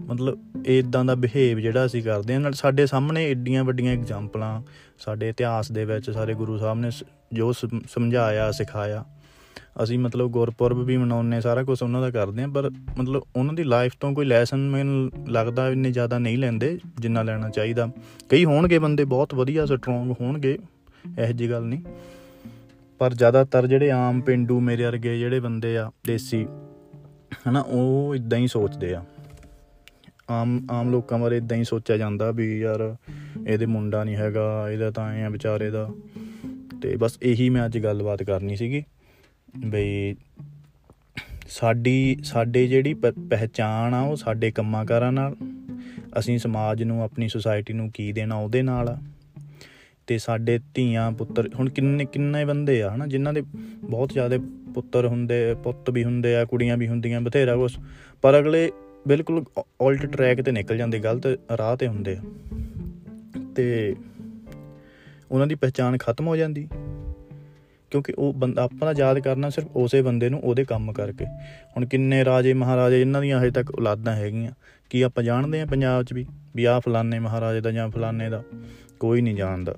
ਮਤਲਬ 0.00 0.66
ਇਦਾਂ 0.66 1.04
ਦਾ 1.04 1.14
ਬਿਹੇਵ 1.14 1.58
ਜਿਹੜਾ 1.58 1.84
ਅਸੀਂ 1.86 2.02
ਕਰਦੇ 2.02 2.34
ਹਾਂ। 2.34 2.40
ਨਾਲ 2.40 2.52
ਸਾਡੇ 2.52 2.86
ਸਾਹਮਣੇ 2.86 3.24
ਏਡੀਆਂ 3.30 3.64
ਵੱਡੀਆਂ 3.64 3.92
ਐਗਜ਼ਾਮਪਲਾਂ 3.92 4.60
ਸਾਡੇ 4.98 5.28
ਇਤਿਹਾਸ 5.28 5.70
ਦੇ 5.72 5.84
ਵਿੱਚ 5.84 6.10
ਸਾਰੇ 6.10 6.34
ਗੁਰੂ 6.34 6.58
ਸਾਹਿਬ 6.58 6.78
ਨੇ 6.78 6.90
ਜੋ 7.32 7.52
ਸਮਝਾਇਆ, 7.52 8.50
ਸਿਖਾਇਆ। 8.50 9.04
ਅਸੀਂ 9.82 9.98
ਮਤਲਬ 9.98 10.30
ਗੁਰਪੁਰਬ 10.30 10.82
ਵੀ 10.84 10.96
ਮਨਾਉਂਦੇ 10.96 11.40
ਸਾਰਾ 11.40 11.62
ਕੁਝ 11.62 11.82
ਉਹਨਾਂ 11.82 12.00
ਦਾ 12.00 12.10
ਕਰਦੇ 12.10 12.42
ਆ 12.42 12.48
ਪਰ 12.48 12.70
ਮਤਲਬ 12.98 13.22
ਉਹਨਾਂ 13.36 13.54
ਦੀ 13.54 13.64
ਲਾਈਫ 13.64 13.92
ਤੋਂ 14.00 14.12
ਕੋਈ 14.12 14.26
ਲੈਸਨ 14.26 14.68
ਮੈਨੂੰ 14.70 15.10
ਲੱਗਦਾ 15.28 15.68
ਇੰਨੇ 15.68 15.90
ਜ਼ਿਆਦਾ 15.90 16.18
ਨਹੀਂ 16.18 16.38
ਲੈਂਦੇ 16.38 16.78
ਜਿੰਨਾ 16.98 17.22
ਲੈਣਾ 17.22 17.48
ਚਾਹੀਦਾ। 17.48 17.88
ਕਈ 18.28 18.44
ਹੋਣਗੇ 18.44 18.78
ਬੰਦੇ 18.78 19.04
ਬਹੁਤ 19.04 19.34
ਵਧੀਆ 19.34 19.66
ਸਟਰੋਂਗ 19.66 20.14
ਹੋਣਗੇ, 20.20 20.58
ਇਹੋ 21.18 21.32
ਜੀ 21.32 21.50
ਗੱਲ 21.50 21.62
ਨਹੀਂ। 21.62 21.82
ਪਰ 23.00 23.14
ਜ਼ਿਆਦਾਤਰ 23.14 23.66
ਜਿਹੜੇ 23.66 23.90
ਆਮ 23.90 24.20
ਪਿੰਡੂ 24.20 24.60
ਮੇਰੇ 24.60 24.84
ਵਰਗੇ 24.84 25.18
ਜਿਹੜੇ 25.18 25.40
ਬੰਦੇ 25.40 25.76
ਆ, 25.78 25.90
ਦੇਸੀ, 26.06 26.44
ਹਨਾ, 27.48 27.60
ਉਹ 27.60 28.14
ਇਦਾਂ 28.14 28.38
ਹੀ 28.38 28.46
ਸੋਚਦੇ 28.46 28.94
ਆ। 28.94 29.04
ਆਮ 30.30 30.60
ਆਮ 30.70 30.90
ਲੋਕਾਂ 30.90 31.18
ਬਾਰੇ 31.18 31.36
ਇਦਾਂ 31.36 31.56
ਹੀ 31.56 31.64
ਸੋਚਿਆ 31.64 31.96
ਜਾਂਦਾ 31.96 32.30
ਵੀ 32.30 32.58
ਯਾਰ 32.60 32.96
ਇਹਦੇ 33.46 33.66
ਮੁੰਡਾ 33.66 34.04
ਨਹੀਂ 34.04 34.16
ਹੈਗਾ, 34.16 34.70
ਇਹਦਾ 34.70 34.90
ਤਾਂ 34.90 35.12
ਐ 35.12 35.28
ਵਿਚਾਰੇ 35.28 35.70
ਦਾ। 35.70 35.88
ਤੇ 36.82 36.96
ਬਸ 36.96 37.18
ਇਹੀ 37.22 37.48
ਮੈਂ 37.50 37.66
ਅੱਜ 37.66 37.78
ਗੱਲਬਾਤ 37.78 38.22
ਕਰਨੀ 38.22 38.56
ਸੀਗੀ 38.56 38.82
ਬਈ 39.66 40.14
ਸਾਡੀ, 41.48 42.16
ਸਾਡੇ 42.24 42.66
ਜਿਹੜੀ 42.66 42.94
ਪਹਿਚਾਣ 42.94 43.94
ਆ 43.94 44.00
ਉਹ 44.00 44.16
ਸਾਡੇ 44.16 44.50
ਕੰਮਾਂਕਾਰਾਂ 44.50 45.12
ਨਾਲ, 45.12 45.36
ਅਸੀਂ 46.18 46.38
ਸਮਾਜ 46.38 46.82
ਨੂੰ, 46.82 47.02
ਆਪਣੀ 47.02 47.28
ਸੁਸਾਇਟੀ 47.28 47.72
ਨੂੰ 47.72 47.90
ਕੀ 47.90 48.12
ਦੇਣਾ 48.12 48.36
ਉਹਦੇ 48.36 48.62
ਨਾਲ 48.62 48.96
ਤੇ 50.06 50.18
ਸਾਡੇ 50.18 50.58
ਧੀਆਂ, 50.74 51.12
ਪੁੱਤਰ, 51.12 51.48
ਹੁਣ 51.54 51.68
ਕਿੰਨੇ 51.68 52.04
ਕਿੰਨੇ 52.04 52.44
ਬੰਦੇ 52.44 52.82
ਆ, 52.82 52.94
ਹਨਾ, 52.94 53.06
ਜਿਨ੍ਹਾਂ 53.06 53.34
ਦੇ 53.34 53.42
ਬਹੁਤ 53.90 54.12
ਜ਼ਿਆਦਾ 54.12 54.38
ਪੁੱਤਰ 54.74 55.06
ਹੁੰਦੇ, 55.06 55.54
ਪੁੱਤ 55.54 55.90
ਵੀ 55.90 56.04
ਹੁੰਦੇ 56.04 56.36
ਆ, 56.36 56.44
ਕੁੜੀਆਂ 56.44 56.76
ਵੀ 56.76 56.88
ਹੁੰਦੀਆਂ, 56.88 57.20
ਬਥੇਰਾ 57.20 57.56
ਕੁਛ। 57.56 57.78
ਪਰ 58.22 58.38
ਅਗਲੇ 58.38 58.70
ਬਿਲਕੁਲ 59.08 59.44
ਉਲਟ 59.80 60.06
ਟਰੈਕ 60.06 60.42
ਤੇ 60.42 60.52
ਨਿਕਲ 60.52 60.76
ਜਾਂਦੇ, 60.76 60.98
ਗਲਤ 60.98 61.26
ਰਾਹ 61.58 61.76
ਤੇ 61.76 61.88
ਹੁੰਦੇ 61.88 62.16
ਆ। 62.16 62.20
ਤੇ 63.56 63.96
ਉਹਨਾਂ 65.30 65.46
ਦੀ 65.46 65.54
ਪਛਾਣ 65.54 65.98
ਖਤਮ 65.98 66.26
ਹੋ 66.26 66.36
ਜਾਂਦੀ। 66.36 66.68
ਕਿਉਂਕਿ 67.90 68.12
ਉਹ 68.18 68.34
ਬੰਦਾ, 68.34 68.62
ਆਪਣਾ 68.62 68.94
ਯਾਦ 68.98 69.18
ਕਰਨਾ 69.18 69.50
ਸਿਰਫ 69.50 69.68
ਉਸੇ 69.76 70.02
ਬੰਦੇ 70.02 70.28
ਨੂੰ, 70.28 70.40
ਉਹਦੇ 70.40 70.64
ਕੰਮ 70.64 70.92
ਕਰਕੇ। 70.92 71.26
ਹੁਣ 71.76 71.86
ਕਿੰਨੇ 71.86 72.24
ਰਾਜੇ 72.24 72.54
ਮਹਾਰਾਜੇ 72.54 72.98
ਜਿਨ੍ਹਾਂ 72.98 73.22
ਦੀਆਂ 73.22 73.40
ਹਜੇ 73.40 73.50
ਤੱਕ 73.50 73.78
ਔਲਾਦਾਂ 73.78 74.12
ਹੈਗੀਆਂ। 74.12 74.52
ਕੀ 74.90 75.02
ਆਪਾਂ 75.02 75.24
ਜਾਣਦੇ 75.24 75.60
ਆ 75.60 75.66
ਪੰਜਾਬ 75.66 76.02
'ਚ 76.02 76.12
ਵੀ 76.12 76.26
ਵੀ 76.56 76.64
ਆ 76.64 76.80
ਫਲਾਣੇ 76.80 77.18
ਮਹਾਰਾਜੇ 77.18 77.60
ਦਾ 77.60 77.70
ਜਾਂ 77.70 77.88
ਫਲਾਣੇ 77.88 78.30
ਦਾ? 78.30 78.42
ਕੋਈ 79.00 79.20
ਨਹੀਂ 79.20 79.36
ਜਾਣਦਾ। 79.36 79.74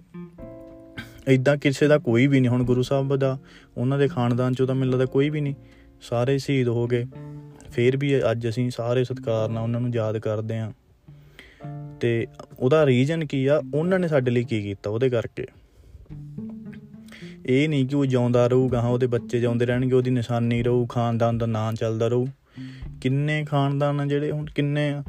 ਇਦਾਂ 1.29 1.57
ਕਿਸੇ 1.57 1.89
ਦਾ 1.89 1.99
ਕੋਈ 1.99 2.27
ਵੀ 2.27 2.41
ਨਹੀਂ, 2.41 2.51
ਹੁਣ 2.51 2.65
ਗੁਰੂ 2.65 2.83
ਸਾਹਿਬ 2.83 3.17
ਦਾ, 3.17 3.39
ਉਹਨਾਂ 3.77 3.99
ਦੇ 3.99 4.09
ਖਾਨਦਾਨ 4.09 4.53
'ਚੋਂ 4.53 4.67
ਤਾਂ 4.67 4.75
ਮਿਲਦਾ 4.75 5.05
ਕੋਈ 5.05 5.31
ਵੀ 5.31 5.41
ਨਹੀਂ। 5.41 5.55
ਸਾਰੇ 6.01 6.39
ਸ਼ਹੀਦ 6.39 6.69
ਹੋ 6.69 6.87
ਗਏ। 6.87 7.07
ਫੇਰ 7.73 7.97
ਵੀ 7.97 8.23
ਅੱਜ 8.31 8.49
ਅਸੀਂ 8.49 8.71
ਸਾਰੇ 8.71 9.05
ਸਤਿਕਾਰ 9.05 9.49
ਨਾਲ 9.49 9.63
ਉਹਨਾਂ 9.63 9.81
ਨੂੰ 9.81 9.91
ਯਾਦ 9.95 10.19
ਕਰਦੇ 10.19 10.59
ਆਂ 10.59 10.73
ਤੇ 12.01 12.27
ਉਹਦਾ 12.59 12.87
ਰੀਜਨ 12.87 13.25
ਕੀ 13.25 13.47
ਆ? 13.47 13.63
ਉਹਨਾਂ 13.75 13.99
ਨੇ 13.99 14.09
ਸਾਡੇ 14.09 14.31
ਲਈ 14.31 14.45
ਕੀ 14.45 14.63
ਕੀਤਾ 14.63 14.91
ਉਹਦੇ 14.91 15.09
ਕਰਕੇ? 15.09 15.47
ਇਹ 17.47 17.69
ਨਹੀਂ 17.69 17.87
ਕਿ 17.87 17.97
ਉਹ 17.97 18.07
ਜਿਉਂਦਾ 18.07 18.47
ਰਹੂਗਾ, 18.47 18.81
ਹਾਂ, 18.81 18.91
ਉਹਦੇ 18.91 19.07
ਬੱਚੇ 19.07 19.41
ਜਿਉਂਦੇ 19.41 19.67
ਰਹਿਣਗੇ, 19.67 19.95
ਉਹਦੀ 19.95 20.11
ਨਿਸ਼ਾਨੀ 20.11 20.63
ਰਹੂ, 20.63 20.87
ਖਾਨਦਾਨ 20.87 21.39
ਦਾ 21.39 21.47
ਨਾਂ 21.47 21.73
ਚੱਲਦਾ 21.73 22.09
ਰਹੂ। 22.09 22.29
ਕਿੰਨੇ 23.01 23.45
ਖਾਨਦਾਨ 23.45 24.09
ਜਿਹੜੇ 24.09 24.31
ਹੁਣ, 24.31 24.47
ਕਿੰਨੇ 24.47 24.91
ਆ? 24.91 25.05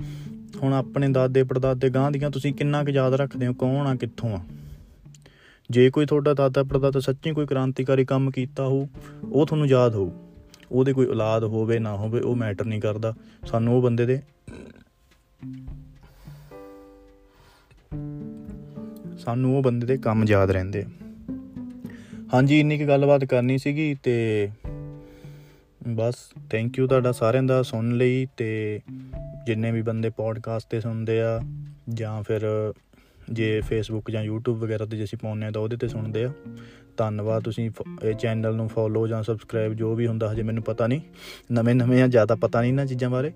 ਹੁਣ 0.63 0.74
ਆਪਣੇ 0.74 1.08
ਦਾਦੇ 1.08 1.43
ਪੜਦਾਦੇ 1.43 1.89
ਗਾਂ 1.89 2.12
ਦੀਆਂ 2.12 2.32
ਤੁਸੀਂ 2.32 2.53
ਕਿੰਨਾ 2.53 2.84
ਕੁ 2.84 2.89
ਯਾਦ 2.89 3.13
ਰੱਖਦੇ 3.13 3.48
ਹੋ, 3.48 3.53
ਕੌਣ 3.53 3.88
ਆ, 3.88 3.96
ਕਿੱਥੋਂ 3.96 4.38
ਆ? 4.38 4.39
ਜੇ 5.70 5.89
ਕੋਈ 5.89 6.05
ਤੁਹਾਡਾ 6.05 6.34
ਦਾਦਾ 6.34 6.63
ਪੜਦਾਦਾ 6.63 7.00
ਸੱਚੀ 7.00 7.32
ਕੋਈ 7.32 7.46
ਕ੍ਰਾਂਤੀਕਾਰੀ 7.46 8.05
ਕੰਮ 8.05 8.32
ਕੀਤਾ 8.32 8.63
ਹੋ 8.63 8.89
ਉਹ 9.32 9.46
ਤੁਹਾਨੂੰ 9.46 9.67
ਯਾਦ 9.67 9.96
ਹੋਊ। 9.96 10.32
ਉਹਦੇ 10.72 10.93
ਕੋਈ 10.93 11.05
ਔਲਾਦ 11.05 11.43
ਹੋਵੇ, 11.43 11.79
ਨਾ 11.79 11.96
ਹੋਵੇ, 11.96 12.20
ਉਹ 12.20 12.36
ਮੈਟਰ 12.36 12.65
ਨਹੀਂ 12.65 12.82
ਕਰਦਾ। 12.82 13.13
ਸਾਨੂੰ 13.46 13.75
ਉਹ 13.77 13.82
ਬੰਦੇ 13.82 14.05
ਦੇ 14.05 14.22
ਸਾਨੂੰ 19.20 19.58
ਉਹ 19.58 19.63
ਬੰਦੇ 19.63 19.88
ਦੇ 19.88 19.98
ਕੰਮ 19.98 20.25
ਯਾਦ 20.27 20.51
ਰਹਿੰਦੇ 20.51 20.86
ਹਾਂਜੀ, 22.34 22.60
ਇੰਨੀ 22.60 22.77
ਕੀ 22.77 22.88
ਗੱਲਬਾਤ 22.88 23.25
ਕਰਨੀ 23.25 23.58
ਸੀਗੀ 23.58 23.96
ਤੇ 24.03 24.50
ਬਸ 25.88 26.15
ਥੈਂਕ 26.50 26.79
ਯੂ 26.79 26.88
ਤੁਹਾਡਾ 26.88 27.12
ਸਾਰਿਆਂ 27.12 27.43
ਦਾ 27.43 27.63
ਸੁਣ 27.63 27.91
ਲਈ 27.91 28.27
ਤੇ 28.38 28.79
ਜਿੰਨੇ 29.46 29.72
ਵੀ 29.72 29.82
ਬੰਦੇ 29.82 30.10
ਪੋਡਕਾਸਟ 30.10 30.70
ਤੇ 30.70 30.82
ਸੁਣਦੇ 30.82 31.22
ਆ 31.22 31.41
ਜਾਂ 31.93 32.24
ਫਿਰ 32.24 32.74
ਜੇ 33.32 33.62
ਫੇਸਬੁੱਕ 33.62 34.12
ਜਾਂ 34.12 34.25
YouTube 34.25 34.53
ਵਗੈਰਾ 34.53 34.86
ਤੇ 34.86 34.98
ਜੇ 34.98 35.03
ਅਸੀਂ 35.03 35.20
ਪਾਉਂਦੇ 35.22 35.46
ਆ 35.46 35.51
ਤਾਂ 35.51 35.62
ਉਹਦੇ 35.62 35.77
ਤੇ 35.77 35.88
ਸੁਣਦੇ 35.88 36.24
ਆ। 36.24 36.34
ਧੰਨਵਾਦ, 36.97 37.43
ਤੁਸੀਂ 37.43 37.71
ਇਹ 38.03 38.13
ਚੈਨਲ 38.13 38.55
ਨੂੰ 38.55 38.69
ਫੋਲੋ 38.69 39.07
ਜਾਂ 39.07 39.23
ਸਬਸਕ੍ਰਾਈਬ 39.23 39.73
ਜੋ 39.73 39.95
ਵੀ 39.95 40.07
ਹੁੰਦਾ, 40.07 40.31
ਹਜੇ 40.31 40.43
ਮੈਨੂੰ 40.43 40.63
ਪਤਾ 40.63 40.88
ਨਹੀਂ। 40.88 41.01
ਨਵੇਂ 41.51 41.75
ਨਵੇਂ 41.75 42.03
ਆ 42.03 42.07
ਜ਼ਿਆਦਾ 42.07 42.35
ਪਤਾ 42.35 42.62
ਨਹੀਂ 42.62 42.73
ਨਾ 42.73 42.85
ਚੀਜ਼ਾਂ 42.85 43.09
ਬਾਰੇ। 43.09 43.31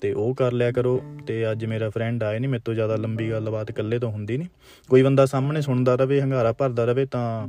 ਤੇ 0.00 0.12
ਉਹ 0.12 0.34
ਕਰ 0.34 0.52
ਲਿਆ 0.52 0.70
ਕਰੋ। 0.70 1.02
ਤੇ 1.26 1.50
ਅੱਜ 1.50 1.64
ਮੇਰਾ 1.64 1.90
ਫਰੈਂਡ 1.90 2.22
ਆਏ 2.22 2.38
ਨਹੀਂ 2.38 2.50
ਮੇਰੇ 2.50 2.62
ਤੋਂ 2.64 2.74
ਜ਼ਿਆਦਾ 2.74 2.96
ਲੰਬੀ 2.96 3.30
ਗੱਲਬਾਤ 3.30 3.70
ਇਕੱਲੇ 3.70 3.98
ਤੋਂ 3.98 4.10
ਹੁੰਦੀ 4.10 4.36
ਨਹੀਂ 4.36 4.48
ਕੋਈ 4.88 5.02
ਬੰਦਾ 5.02 5.26
ਸਾਹਮਣੇ 5.26 5.60
ਸੁਣਦਾ 5.60 5.94
ਰਵੇ, 5.94 6.20
ਹੰਗਾਰਾ 6.20 6.52
ਭਰਦਾ 6.52 6.84
ਰਵੇ, 6.84 7.06
ਤਾਂ 7.06 7.48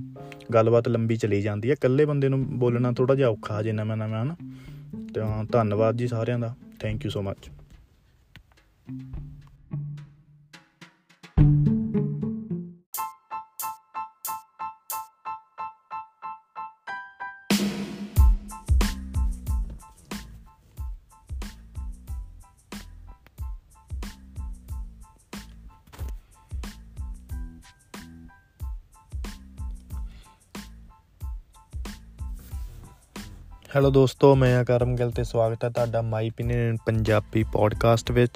ਗੱਲਬਾਤ 0.53 0.87
ਲੰਬੀ 0.87 1.15
ਚਲੀ 1.15 1.41
ਜਾਂਦੀ 1.41 1.69
ਹੈ। 1.69 1.73
ਇਕੱਲੇ 1.73 2.05
ਬੰਦੇ 2.05 2.29
ਨੂੰ 2.29 2.59
ਬੋਲਣਾ 2.59 2.91
ਥੋੜਾ 2.91 3.15
ਜਿਹਾ 3.15 3.29
ਔਖਾ 3.29 3.61
ਜੇ 3.61 3.71
ਨਵਾਂ 3.71 3.97
ਨਵਾਂ, 3.97 4.23
ਹਨਾ। 4.23 4.35
ਤੇ 5.15 5.21
ਧੰਨਵਾਦ 5.51 5.95
ਜੀ 5.95 6.07
ਸਾਰਿਆਂ 6.07 6.39
ਦਾ। 6.39 6.55
Thank 6.79 7.05
you 7.05 7.11
so 7.11 7.21
much 7.21 7.49
hello 33.75 33.91
ਦੋਸਤੋ, 33.91 34.35
ਮੈਂ 34.35 34.57
ਆ 34.57 34.63
ਕਰਮਗਲ 34.63 35.11
ਤੇ 35.11 35.23
ਸਵਾਗਤ 35.23 35.63
ਹੈ 35.63 35.69
ਤੁਹਾਡਾ 35.69 36.01
ਮਾਈ 36.01 36.29
ਪਿਨੀਅਨ 36.29 36.77
ਪੰਜਾਬੀ 36.85 37.43
ਪੋਡਕਾਸਟ 37.43 38.11
ਵਿੱਚ। 38.11 38.31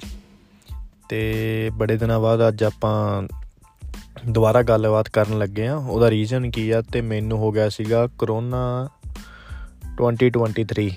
ਤੇ 1.08 1.70
ਬੜੇ 1.74 1.96
ਦਿਨਾਂ 1.96 2.20
ਬਾਅਦ 2.20 2.48
ਅੱਜ 2.48 2.64
ਆਪਾਂ 2.64 3.22
ਦੁਬਾਰਾ 4.28 4.62
ਗੱਲਬਾਤ 4.62 5.08
ਕਰਨ 5.08 5.38
ਲੱਗੇ 5.38 5.66
ਆ 5.66 5.76
ਉਹਦਾ 5.76 6.10
ਰੀਜ਼ਨ 6.10 6.50
ਕੀ 6.50 6.70
ਆ 6.70 6.82
ਤੇ 6.82 7.00
ਮੈਨੂੰ 7.00 7.38
ਹੋ 7.38 7.52
ਗਿਆ 7.52 7.68
ਸੀਗਾ 7.68 8.08
ਕਰੋਨਾ 8.18 8.88
2023 9.96 10.90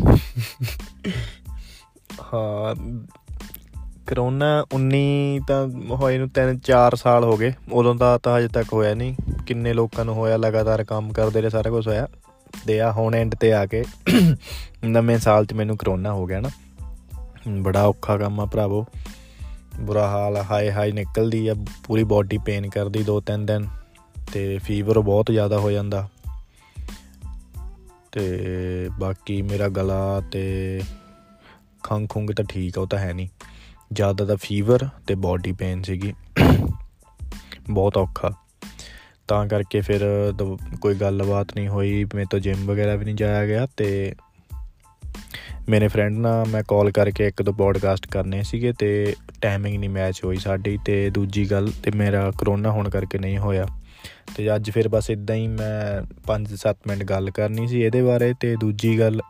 ਹਾਂ 2.33 2.75
ਕਰੋਨਾ 4.07 4.65
19 4.75 5.39
ਤਾਂ 5.47 5.67
ਹੋਏ 5.95 6.17
ਨੂੰ 6.17 6.29
3 6.29 6.59
4 6.59 6.95
ਸਾਲ 6.95 7.23
ਹੋ 7.23 7.37
ਗਏ। 7.37 7.53
ਉਦੋਂ 7.71 7.95
ਦਾ 7.95 8.17
ਤਾਂ 8.17 8.37
ਹਜੇ 8.37 8.47
ਤੱਕ 8.47 8.73
ਹੋਇਆ 8.73 8.93
ਨਹੀਂ। 8.93 9.15
ਕਿੰਨੇ 9.47 9.73
ਲੋਕਾਂ 9.73 10.05
ਨੂੰ 10.05 10.15
ਹੋਇਆ, 10.15 10.37
ਲਗਾਤਾਰ 10.37 10.83
ਕੰਮ 10.83 11.13
ਕਰਦੇ 11.13 11.41
ਰਹੇ, 11.41 11.49
ਸਾਰਾ 11.49 11.69
ਕੁਝ 11.69 11.87
ਹੋਇਆ। 11.87 12.07
ਤੇ 12.67 12.81
ਆ, 12.81 12.91
ਹੁਣ 12.91 13.15
ਐਂਡ 13.15 13.35
ਤੇ 13.35 13.53
ਆ 13.53 13.65
ਕੇ 13.65 13.83
ਨਵੇਂ 14.85 15.17
ਸਾਲ 15.17 15.45
'ਚ 15.45 15.53
ਮੈਨੂੰ 15.53 15.77
ਕਰੋਨਾ 15.77 16.13
ਹੋ 16.13 16.25
ਗਿਆ 16.25 16.39
ਨਾ। 16.39 16.49
ਬੜਾ 17.49 17.83
ਔਖਾ 17.83 18.17
ਕੰਮ 18.17 18.39
ਆ 18.39 18.45
ਭਰਾਵੋ। 18.45 18.85
ਬੁਰਾ 19.79 20.09
ਹਾਲ 20.09 20.37
ਹਾਈ 20.37 20.69
ਹਾਈ 20.69 20.91
ਨਿਕਲਦੀ 20.91 21.47
ਆ, 21.47 21.55
ਪੂਰੀ 21.83 22.03
ਬਾਡੀ 22.03 22.37
ਪੇਨ 22.37 22.69
ਕਰਦੀ 22.69 23.03
ਦੋ 23.03 23.19
ਤਿੰਨ 23.19 23.45
ਦਿਨ, 23.45 23.67
ਤੇ 24.33 24.57
ਫੀਵਰ 24.57 24.99
ਬਹੁਤ 24.99 25.25
ਜ਼ਿਆਦਾ 25.31 25.59
ਹੋ 25.59 25.71
ਜਾਂਦਾ। 25.71 26.09
ਤੇ 28.11 28.45
ਬਾਕੀ 28.99 29.41
ਮੇਰਾ 29.41 29.67
ਗਲਾ 29.67 30.21
ਤੇ 30.31 30.81
ਖੰਗ 31.83 32.07
ਖੁੰਗ 32.09 32.29
ਤਾਂ 32.29 32.45
ਠੀਕ 32.45 32.77
ਆ, 32.77 32.81
ਉਹ 32.81 32.87
ਤਾਂ 32.87 32.99
ਹੈ 32.99 33.13
ਨਹੀਂ। 33.13 33.27
ਜ਼ਿਆਦਾ 33.93 34.25
ਦਾ 34.25 34.35
ਫੀਵਰ 34.35 34.87
ਤੇ 35.07 35.15
ਬਾਡੀ 35.15 35.51
ਪੇਨ 35.51 35.81
ਸੀਗੀ। 35.81 36.13
ਬਹੁਤ 37.69 37.97
ਔਖਾ। 37.97 38.31
ਤਾਂ 39.31 39.47
ਕਰਕੇ 39.47 39.81
ਫਿਰ 39.81 39.99
ਕੋਈ 40.81 40.95
ਗੱਲਬਾਤ 40.95 41.55
ਨਹੀਂ 41.55 41.67
ਹੋਈ 41.67 42.05
ਮੈਂ 42.15 42.25
ਤਾਂ 42.31 42.39
ਜਿਮ 42.39 42.65
ਵਗੈਰਾ 42.65 42.95
ਵੀ 42.95 43.05
ਨਹੀਂ 43.05 43.15
ਜਾਇਆ 43.15 43.45
ਗਿਆ 43.45 43.67
ਤੇ 43.77 44.15
ਮੇਰੇ 45.69 45.87
ਫਰੈਂਡ 45.87 46.17
ਨਾਲ 46.17 46.45
ਮੈਂ 46.47 46.63
ਕਾਲ 46.67 46.91
ਕਰਕੇ 46.91 47.27
ਇੱਕ 47.27 47.41
ਦੋ 47.41 47.53
ਪੋਡਕਾਸਟ 47.53 48.07
ਕਰਨੇ 48.07 48.43
ਸੀਗੇ 48.43 48.73
ਤੇ 48.73 49.15
ਟਾਈਮਿੰਗ 49.41 49.77
ਨਹੀਂ 49.77 49.89
ਮੈਚ 49.89 50.23
ਹੋਈ 50.23 50.37
ਸਾਡੀ 50.37 50.79
ਤੇ 50.85 51.09
ਦੂਜੀ 51.09 51.51
ਗੱਲ 51.51 51.71
ਤੇ 51.83 51.91
ਮੇਰਾ 51.91 52.31
ਕਰੋਨਾ 52.37 52.71
ਹੋਣ 52.71 52.89
ਕਰਕੇ 52.89 53.17
ਨਹੀਂ 53.17 53.37
ਹੋਇਆ। 53.37 53.65
ਤੇ 54.35 54.55
ਅੱਜ 54.55 54.71
ਫਿਰ 54.71 54.89
ਬਸ 54.89 55.09
ਇਦਾਂ 55.09 55.35
ਹੀ 55.35 55.47
ਮੈਂ 55.47 56.13
5-7 56.27 56.75
ਮਿੰਟ 56.87 57.03
ਗੱਲ 57.03 57.29
ਕਰਨੀ 57.29 57.67
ਸੀ 57.67 57.81
ਇਹਦੇ 57.81 58.01
ਬਾਰੇ 58.01 58.33
ਤੇ 58.39 58.55
ਦੂਜੀ 58.55 58.99
ਗੱਲ 58.99 59.21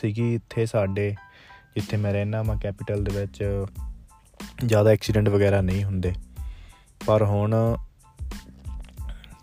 ਸੀਗੀ 0.00 0.34
ਇੱਥੇ 0.34 0.66
ਸਾਡੇ, 0.66 1.10
ਜਿੱਥੇ 1.74 1.96
ਮੈਂ 1.96 2.12
ਰਹਿਣਾ 2.12 2.42
ਮੈਂ 2.42 2.56
ਕੈਪੀਟਲ 2.56 3.04
ਦੇ 3.04 3.20
ਵਿੱਚ, 3.20 3.66
ਜ਼ਿਆਦਾ 4.66 4.90
ਐਕਸੀਡੈਂਟ 4.90 5.28
ਵਗੈਰਾ 5.28 5.60
ਨਹੀਂ 5.60 5.84
ਹੁੰਦੇ। 5.84 6.12
ਪਰ 7.06 7.24
ਹੁਣ 7.24 7.76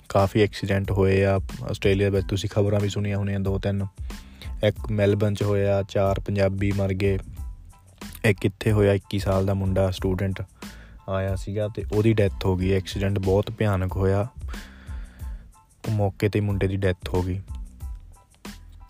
ਕਾਫੀ 0.10 0.42
ਐਕਸੀਡੈਂਟ 0.42 0.92
ਹੋਏ 0.92 1.26
ਆ। 1.26 1.40
ਆਸਟ੍ਰੇਲੀਆ 1.70 2.10
ਵਿੱਚ 2.10 2.28
ਤੁਸੀਂ 2.28 2.50
ਖਬਰਾਂ 2.50 2.80
ਵੀ 2.80 2.90
ਸੁਣੀਆਂ 2.90 3.18
ਹੋਣੀਆਂ 3.18 3.40
ਦੋ 3.40 3.60
ਤਿੰਨ। 3.60 3.88
ਇੱਕ 4.68 4.92
ਮੈਲਬਨ 4.92 5.34
ਚ 5.34 5.44
ਹੋਇਆ, 5.44 5.84
ਚਾਰ 5.84 6.20
ਪੰਜਾਬੀ 6.20 6.72
ਮਰ 6.72 6.94
ਗਏ। 6.94 7.20
ਇੱਕ 8.26 8.40
ਕਿੱਥੇ 8.40 8.72
ਹੋਇਆ 8.72 8.94
21 8.94 9.20
ਸਾਲ 9.20 9.46
ਦਾ 9.46 9.54
ਮੁੰਡਾ 9.54 9.92
ਸਟੂਡੈਂਟ 9.92 10.42
ਆਇਆ 11.10 11.36
ਸੀਗਾ 11.36 11.68
ਤੇ 11.68 11.84
ਉਹਦੀ 11.94 12.14
ਡੈਥ 12.14 12.46
ਹੋ 12.46 12.56
ਗਈ। 12.56 12.72
ਐਕਸੀਡੈਂਟ 12.72 13.20
ਬਹੁਤ 13.20 13.52
ਭਿਆਨਕ 13.52 13.96
ਹੋਇਆ। 13.96 14.28
ਮੌਕੇ 15.90 16.30
ਤੇ 16.30 16.40
ਮੁੰਡੇ 16.40 16.68
ਦੀ 16.68 16.76
ਡੈਥ 16.76 17.10
ਹੋ 17.14 17.22
ਗਈ। 17.22 17.42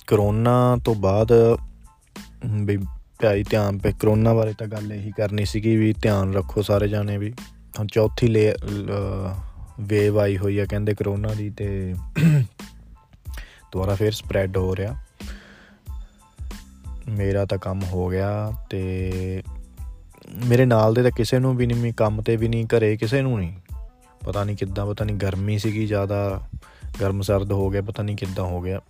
ਕਰੋਨਾ 0.08 0.78
ਤੋਂ 0.86 0.96
ਬਾਅਦ 0.96 1.58
ਵੀ 2.46 2.78
ਭਾਈ 2.78 3.44
ਧਿਆਨ 3.44 3.78
ਪੇ, 3.78 3.94
ਕਰੋਨਾ 4.00 4.34
ਬਾਰੇ 4.34 4.54
ਤਾਂ 4.54 4.68
ਗੱਲ 4.68 4.94
ਇਹੀ 4.94 5.12
ਕਰਨੀ 5.12 5.46
ਸੀਗੀ 5.46 5.76
ਵੀ 5.76 5.94
ਧਿਆਨ 5.94 6.34
ਰੱਖੋ 6.34 6.62
ਸਾਰੇ 6.62 6.88
ਜਾਣੇ 6.88 7.18
ਵੀ। 7.18 7.34
ਹੁਣ 7.80 7.88
ਚੌਥੀ 7.88 8.28
ਲੇ 8.28 8.54
ਵੇਵ 9.80 10.20
ਆਈ 10.20 10.38
ਹੋਈ 10.38 10.60
ਆ 10.60 10.66
ਕਹਿੰਦੇ 10.66 10.94
ਕਰੋਨਾ 10.94 11.28
ਦੀ 11.28 11.50
ਤੇ 11.50 11.96
ਦੁਬਾਰਾ 13.72 13.96
ਫੇਰ 13.96 14.12
ਸਪਰੈਡ 14.12 14.58
ਹੋ 14.58 14.76
ਰਿਹਾ। 14.76 14.98
ਮੇਰਾ 17.10 17.46
ਤਾਂ 17.46 17.58
ਕੰਮ 17.58 17.84
ਹੋ 17.84 18.10
ਗਿਆ 18.10 18.52
ਤੇ 18.70 19.44
ਮੇਰੇ 20.46 20.66
ਨਾਲ 20.66 20.94
ਦੇ 20.94 21.04
ਤਾਂ 21.04 21.12
ਕਿਸੇ 21.12 21.40
ਨੂੰ 21.40 21.56
ਵੀ 21.56 21.66
ਨਹੀਂ 21.66 21.94
ਕੰਮ 21.94 22.22
ਤੇ 22.22 22.36
ਵੀ 22.36 22.48
ਨਹੀਂ 22.48 22.66
ਘਰੇ 22.66 22.98
ਕਿਸੇ 22.98 23.22
ਨੂੰ 23.22 23.40
ਨਹੀਂ 23.40 23.54
ਪਤਾ 24.26 24.44
ਨਹੀਂ 24.44 24.58
ਕਿੱਦਾਂ, 24.58 24.86
ਪਤਾ 24.86 25.06
ਨਹੀਂ 25.06 25.16
ਗਰਮੀ 25.16 25.60
ਸੀਗੀ 25.60 25.88
ਜ਼ਿਆਦਾ, 25.88 26.50
ਗਰਮ 27.02 27.22
ਸਰਦ 27.22 27.52
ਹੋ 27.52 27.70
ਗਿਆ, 27.70 27.82
ਪਤਾ 27.82 28.04
ਨਹੀਂ 28.04 28.16
ਕਿੱਦਾਂ 28.16 28.44
ਹੋ 28.44 28.62
ਗਿਆ। 28.62 28.82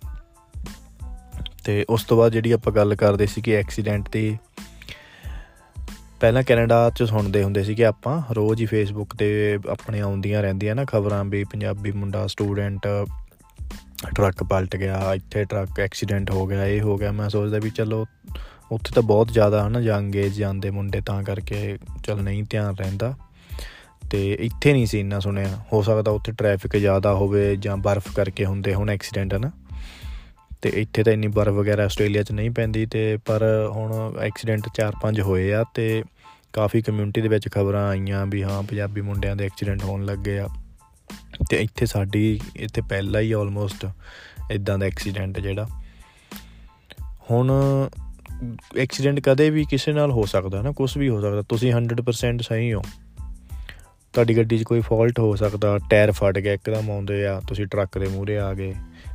ਤੇ 1.64 1.86
ਉਸ 1.88 2.04
ਤੋਂ 2.04 2.18
ਬਾਅਦ 2.18 2.32
ਜਿਹੜੀ 2.32 2.52
ਆਪਾਂ 2.52 2.72
ਗੱਲ 2.72 2.94
ਕਰਦੇ 2.94 3.26
ਸੀ 3.26 3.42
ਕਿ 3.42 3.52
ਐਕਸੀਡੈਂਟ 3.52 4.08
ਦੀ 4.12 4.38
ਪਹਿਲਾਂ 6.20 6.42
ਕੈਨੇਡਾ 6.42 6.90
'ਚ 6.90 7.02
ਸੁਣਦੇ 7.02 7.42
ਹੁੰਦੇ 7.42 7.64
ਸੀ 7.64 7.74
ਕਿ 7.74 7.86
ਆਪਾਂ, 7.86 8.22
ਰੋਜ਼ 8.34 8.60
ਹੀ 8.60 8.66
ਫੇਸਬੁੱਕ 8.66 9.16
ਤੇ 9.16 9.58
ਆਪਣੇ 9.68 10.00
ਆਉਂਦੀਆਂ 10.00 10.42
ਰਹਿੰਦੀਆਂ 10.42 10.74
ਨਾ 10.74 10.84
ਖਬਰਾਂ 10.84 11.24
ਵੀ 11.24 11.44
ਪੰਜਾਬੀ 11.44 11.92
ਮੁੰਡਾ 11.92 12.26
ਸਟੂਡੈਂਟ 12.26 12.88
ਟਰੱਕ 14.16 14.44
ਪਲਟ 14.44 14.76
ਗਿਆ, 14.76 15.14
ਇੱਥੇ 15.14 15.44
ਟਰੱਕ 15.44 15.80
ਐਕਸੀਡੈਂਟ 15.80 16.30
ਹੋ 16.30 16.46
ਗਿਆ, 16.46 16.66
ਇਹ 16.66 16.80
ਹੋ 16.80 16.96
ਗਿਆ। 16.96 17.12
ਮੈਂ 17.12 17.28
ਸੋਚਦਾ 17.28 17.58
ਵੀ 17.58 17.70
ਚਲੋ, 17.70 18.06
ਉੱਥੇ 18.72 18.94
ਤਾਂ 18.94 19.02
ਬਹੁਤ 19.02 19.28
ਜ਼ਿਆਦਾ 19.28 19.68
ਹਨਾ 19.68 19.80
ਯੰਗ 19.80 20.16
ਏਜ 20.16 20.32
ਜਾਂਦੇ 20.32 20.70
ਮੁੰਡੇ, 20.70 21.00
ਤਾਂ 21.00 21.22
ਕਰਕੇ 21.22 21.78
ਚਲ 22.04 22.22
ਨਹੀਂ 22.22 22.44
ਧਿਆਨ 22.50 22.74
ਰਹਿੰਦਾ। 22.74 23.14
ਤੇ 24.10 24.32
ਇੱਥੇ 24.40 24.72
ਨਹੀਂ 24.72 24.86
ਸੀ 24.86 25.00
ਇੰਨਾ 25.00 25.20
ਸੁਣਿਆ। 25.20 25.58
ਹੋ 25.72 25.82
ਸਕਦਾ 25.82 26.10
ਉੱਥੇ 26.10 26.32
ਟ੍ਰੈਫਿਕ 26.32 26.76
ਜ਼ਿਆਦਾ 26.76 27.14
ਹੋਵੇ 27.14 27.56
ਜਾਂ 27.56 27.76
ਬਰਫ਼ 27.76 28.14
ਕਰਕੇ 28.14 28.44
ਹੁੰਦੇ 28.44 28.74
ਹੁਣ 28.74 28.90
ਐਕਸੀਡੈਂਟ 28.90 29.34
ਹਨਾ। 29.34 29.50
ਤੇ 30.62 30.68
ਇੱਥੇ 30.68 31.02
ਤਾਂ 31.02 31.12
ਇੰਨੀ 31.12 31.26
ਬਰਫ਼ 31.26 31.54
ਵਗੈਰਾ 31.54 31.84
ਆਸਟ੍ਰੇਲੀਆ 31.84 32.22
'ਚ 32.22 32.32
ਨਹੀਂ 32.32 32.50
ਪੈਂਦੀ 32.50 32.86
ਤੇ 32.86 33.16
ਪਰ 33.16 33.68
ਹੁਣ 33.70 34.18
ਐਕਸੀਡੈਂਟ 34.20 34.62
4-5 34.74 35.20
ਹੋਏ 35.20 35.52
ਆ 35.52 35.64
ਤੇ 35.74 36.02
ਕਾਫੀ 36.52 36.82
ਕਮਿਊਨਿਟੀ 36.82 37.20
ਦੇ 37.20 37.28
ਵਿੱਚ 37.28 37.48
ਖਬਰਾਂ 37.48 37.88
ਆਈਆਂ 37.88 38.26
ਵੀ 38.26 38.42
ਹਾਂ, 38.42 38.62
ਪੰਜਾਬੀ 38.62 39.00
ਮੁੰਡਿਆਂ 39.00 39.36
ਦੇ 39.36 39.44
ਐਕਸੀਡੈਂਟ 39.44 39.84
ਹੋਣ 39.84 40.04
ਲੱਗੇ 40.04 40.38
ਆ। 40.38 40.48
ਤੇ 41.50 41.56
ਇੱਥੇ 41.56 41.86
ਸਾਡੀ, 41.86 42.40
ਇੱਥੇ 42.56 42.80
ਪਹਿਲਾ 42.80 43.20
ਹੀ 43.20 43.32
ਆਲਮੋਸਟ 43.32 43.86
ਇਦਾਂ 44.50 44.78
ਦਾ 44.78 44.86
ਐਕਸੀਡੈਂਟ 44.86 45.40
ਜਿਹੜਾ। 45.40 45.68
ਹੁਣ 47.30 47.52
ਐਕਸੀਡੈਂਟ 48.78 49.20
ਕਦੇ 49.20 49.50
ਵੀ 49.50 49.64
ਕਿਸੇ 49.64 49.92
ਨਾਲ 49.92 50.10
ਹੋ 50.10 50.24
ਸਕਦਾ 50.26 50.62
ਨਾ 50.62 50.70
ਕੁਝ 50.70 50.98
ਵੀ 50.98 51.08
ਹੋ 51.08 51.20
ਸਕਦਾ, 51.20 51.42
ਤੁਸੀਂ 51.42 51.72
100% 51.72 52.42
ਸਹੀ 52.42 52.72
ਹੋ। 52.72 52.82
ਤੁਹਾਡੀ 54.12 54.36
ਗੱਡੀ 54.36 54.58
'ਚ 54.58 54.62
ਕੋਈ 54.62 54.80
ਫਾਲਟ 54.80 55.18
ਹੋ 55.18 55.36
ਸਕਦਾ, 55.36 55.78
ਟਾਇਰ 55.90 56.12
ਫਟ 56.12 56.38
ਗਿਆ 56.38 56.52
ਇੱਕਦਮ 56.52 56.90
ਆਉਂਦੇ 56.90 57.26
ਆ, 57.26 57.40
ਤੁਸੀਂ 57.48 57.66
ਟਰੱਕ 57.66 57.98
ਦੇ 57.98 58.06
ਮੂਹਰੇ 58.06 58.38
ਆ 58.38 58.54
ਗਏ। 58.54 58.74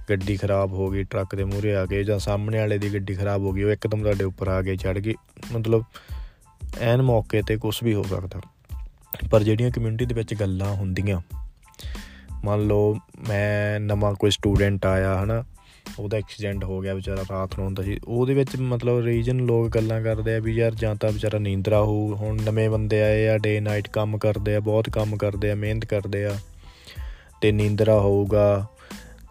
ਗੱਡੀ 0.09 0.37
ਖਰਾਬ 0.37 0.73
ਹੋ 0.73 0.89
ਗਈ, 0.89 1.03
ਟਰੱਕ 1.03 1.35
ਦੇ 1.35 1.43
ਮੂਹਰੇ 1.43 1.75
ਆ 1.75 1.85
ਗਏ 1.85 2.03
ਜਾਂ 2.03 2.19
ਸਾਹਮਣੇ 2.19 2.57
ਵਾਲੇ 2.57 2.77
ਦੀ 2.77 2.93
ਗੱਡੀ 2.93 3.15
ਖਰਾਬ 3.15 3.41
ਹੋ 3.41 3.51
ਗਈ, 3.51 3.63
ਉਹ 3.63 3.71
ਇੱਕਦਮ 3.71 4.01
ਤੁਹਾਡੇ 4.01 4.23
ਉੱਪਰ 4.23 4.47
ਆ 4.47 4.61
ਕੇ 4.61 4.75
ਚੜ 4.75 4.97
ਗਈ। 4.99 5.13
ਮਤਲਬ 5.51 5.83
ਐਨ 6.81 7.01
ਮੌਕੇ 7.01 7.41
ਤੇ 7.41 7.57
ਕੁਝ 7.57 7.75
ਵੀ 7.83 7.93
ਹੋ 7.93 8.03
ਸਕਦਾ। 8.03 8.41
ਪਰ 9.31 9.43
ਜਿਹੜੀਆਂ 9.43 9.71
ਕਮਿਊਨਿਟੀ 9.71 10.05
ਦੇ 10.05 10.15
ਵਿੱਚ 10.15 10.33
ਗੱਲਾਂ 10.33 10.73
ਹੁੰਦੀਆਂ, 10.73 11.21
ਮੰਨ 12.43 12.61
ਲਓ 12.61 12.95
ਮੈਂ 13.29 13.79
ਨਵਾਂ 13.79 14.13
ਕੋਈ 14.13 14.31
ਸਟੂਡੈਂਟ 14.31 14.85
ਆਇਆ, 14.85 15.23
ਹਨਾ, 15.23 15.43
ਉਹਦਾ 15.99 16.17
ਐਕਸੀਡੈਂਟ 16.17 16.63
ਹੋ 16.63 16.79
ਗਿਆ 16.81 16.93
ਵਿਚਾਰਾ 16.93 17.23
ਰਾਤ 17.31 17.57
ਨੂੰ 17.57 17.65
ਹੁੰਦਾ 17.65 17.83
ਸੀ, 17.83 17.97
ਉਹਦੇ 18.07 18.33
ਵਿੱਚ 18.33 18.55
ਮਤਲਬ 18.55 19.05
ਰੀਜਨ 19.05 19.37
ਲੋਕ 19.37 19.69
ਗੱਲਾਂ 19.69 20.01
ਕਰਦੇ 20.01 20.35
ਆ 20.35 20.39
ਵੀ 20.39 20.53
ਯਾਰ 20.53 20.75
ਜਾਂ 20.75 20.95
ਤਾਂ 20.95 21.11
ਵਿਚਾਰਾ 21.11 21.39
ਨੀਂਦਰਾ 21.39 21.81
ਹੋ, 21.81 22.15
ਹੁਣ 22.15 22.39
ਨਵੇਂ 22.41 22.69
ਬੰਦੇ 22.69 23.01
ਆਏ 23.01 23.27
ਆ 23.27 23.37
ਡੇ 23.37 23.59
ਨਾਈਟ 23.59 23.87
ਕੰਮ 23.87 24.17
ਕਰਦੇ 24.17 24.55
ਆ, 24.55 24.59
ਬਹੁਤ 24.59 24.89
ਕੰਮ 24.89 25.17
ਕਰਦੇ 25.17 25.51
ਆ, 25.51 25.55
ਮਿਹਨਤ 25.55 25.85
ਕਰਦੇ 25.85 26.25
ਆ, 26.25 26.37
ਤੇ 27.41 27.51
ਨੀਂਦਰਾ 27.51 27.99
ਹੋਊਗਾ 27.99 28.67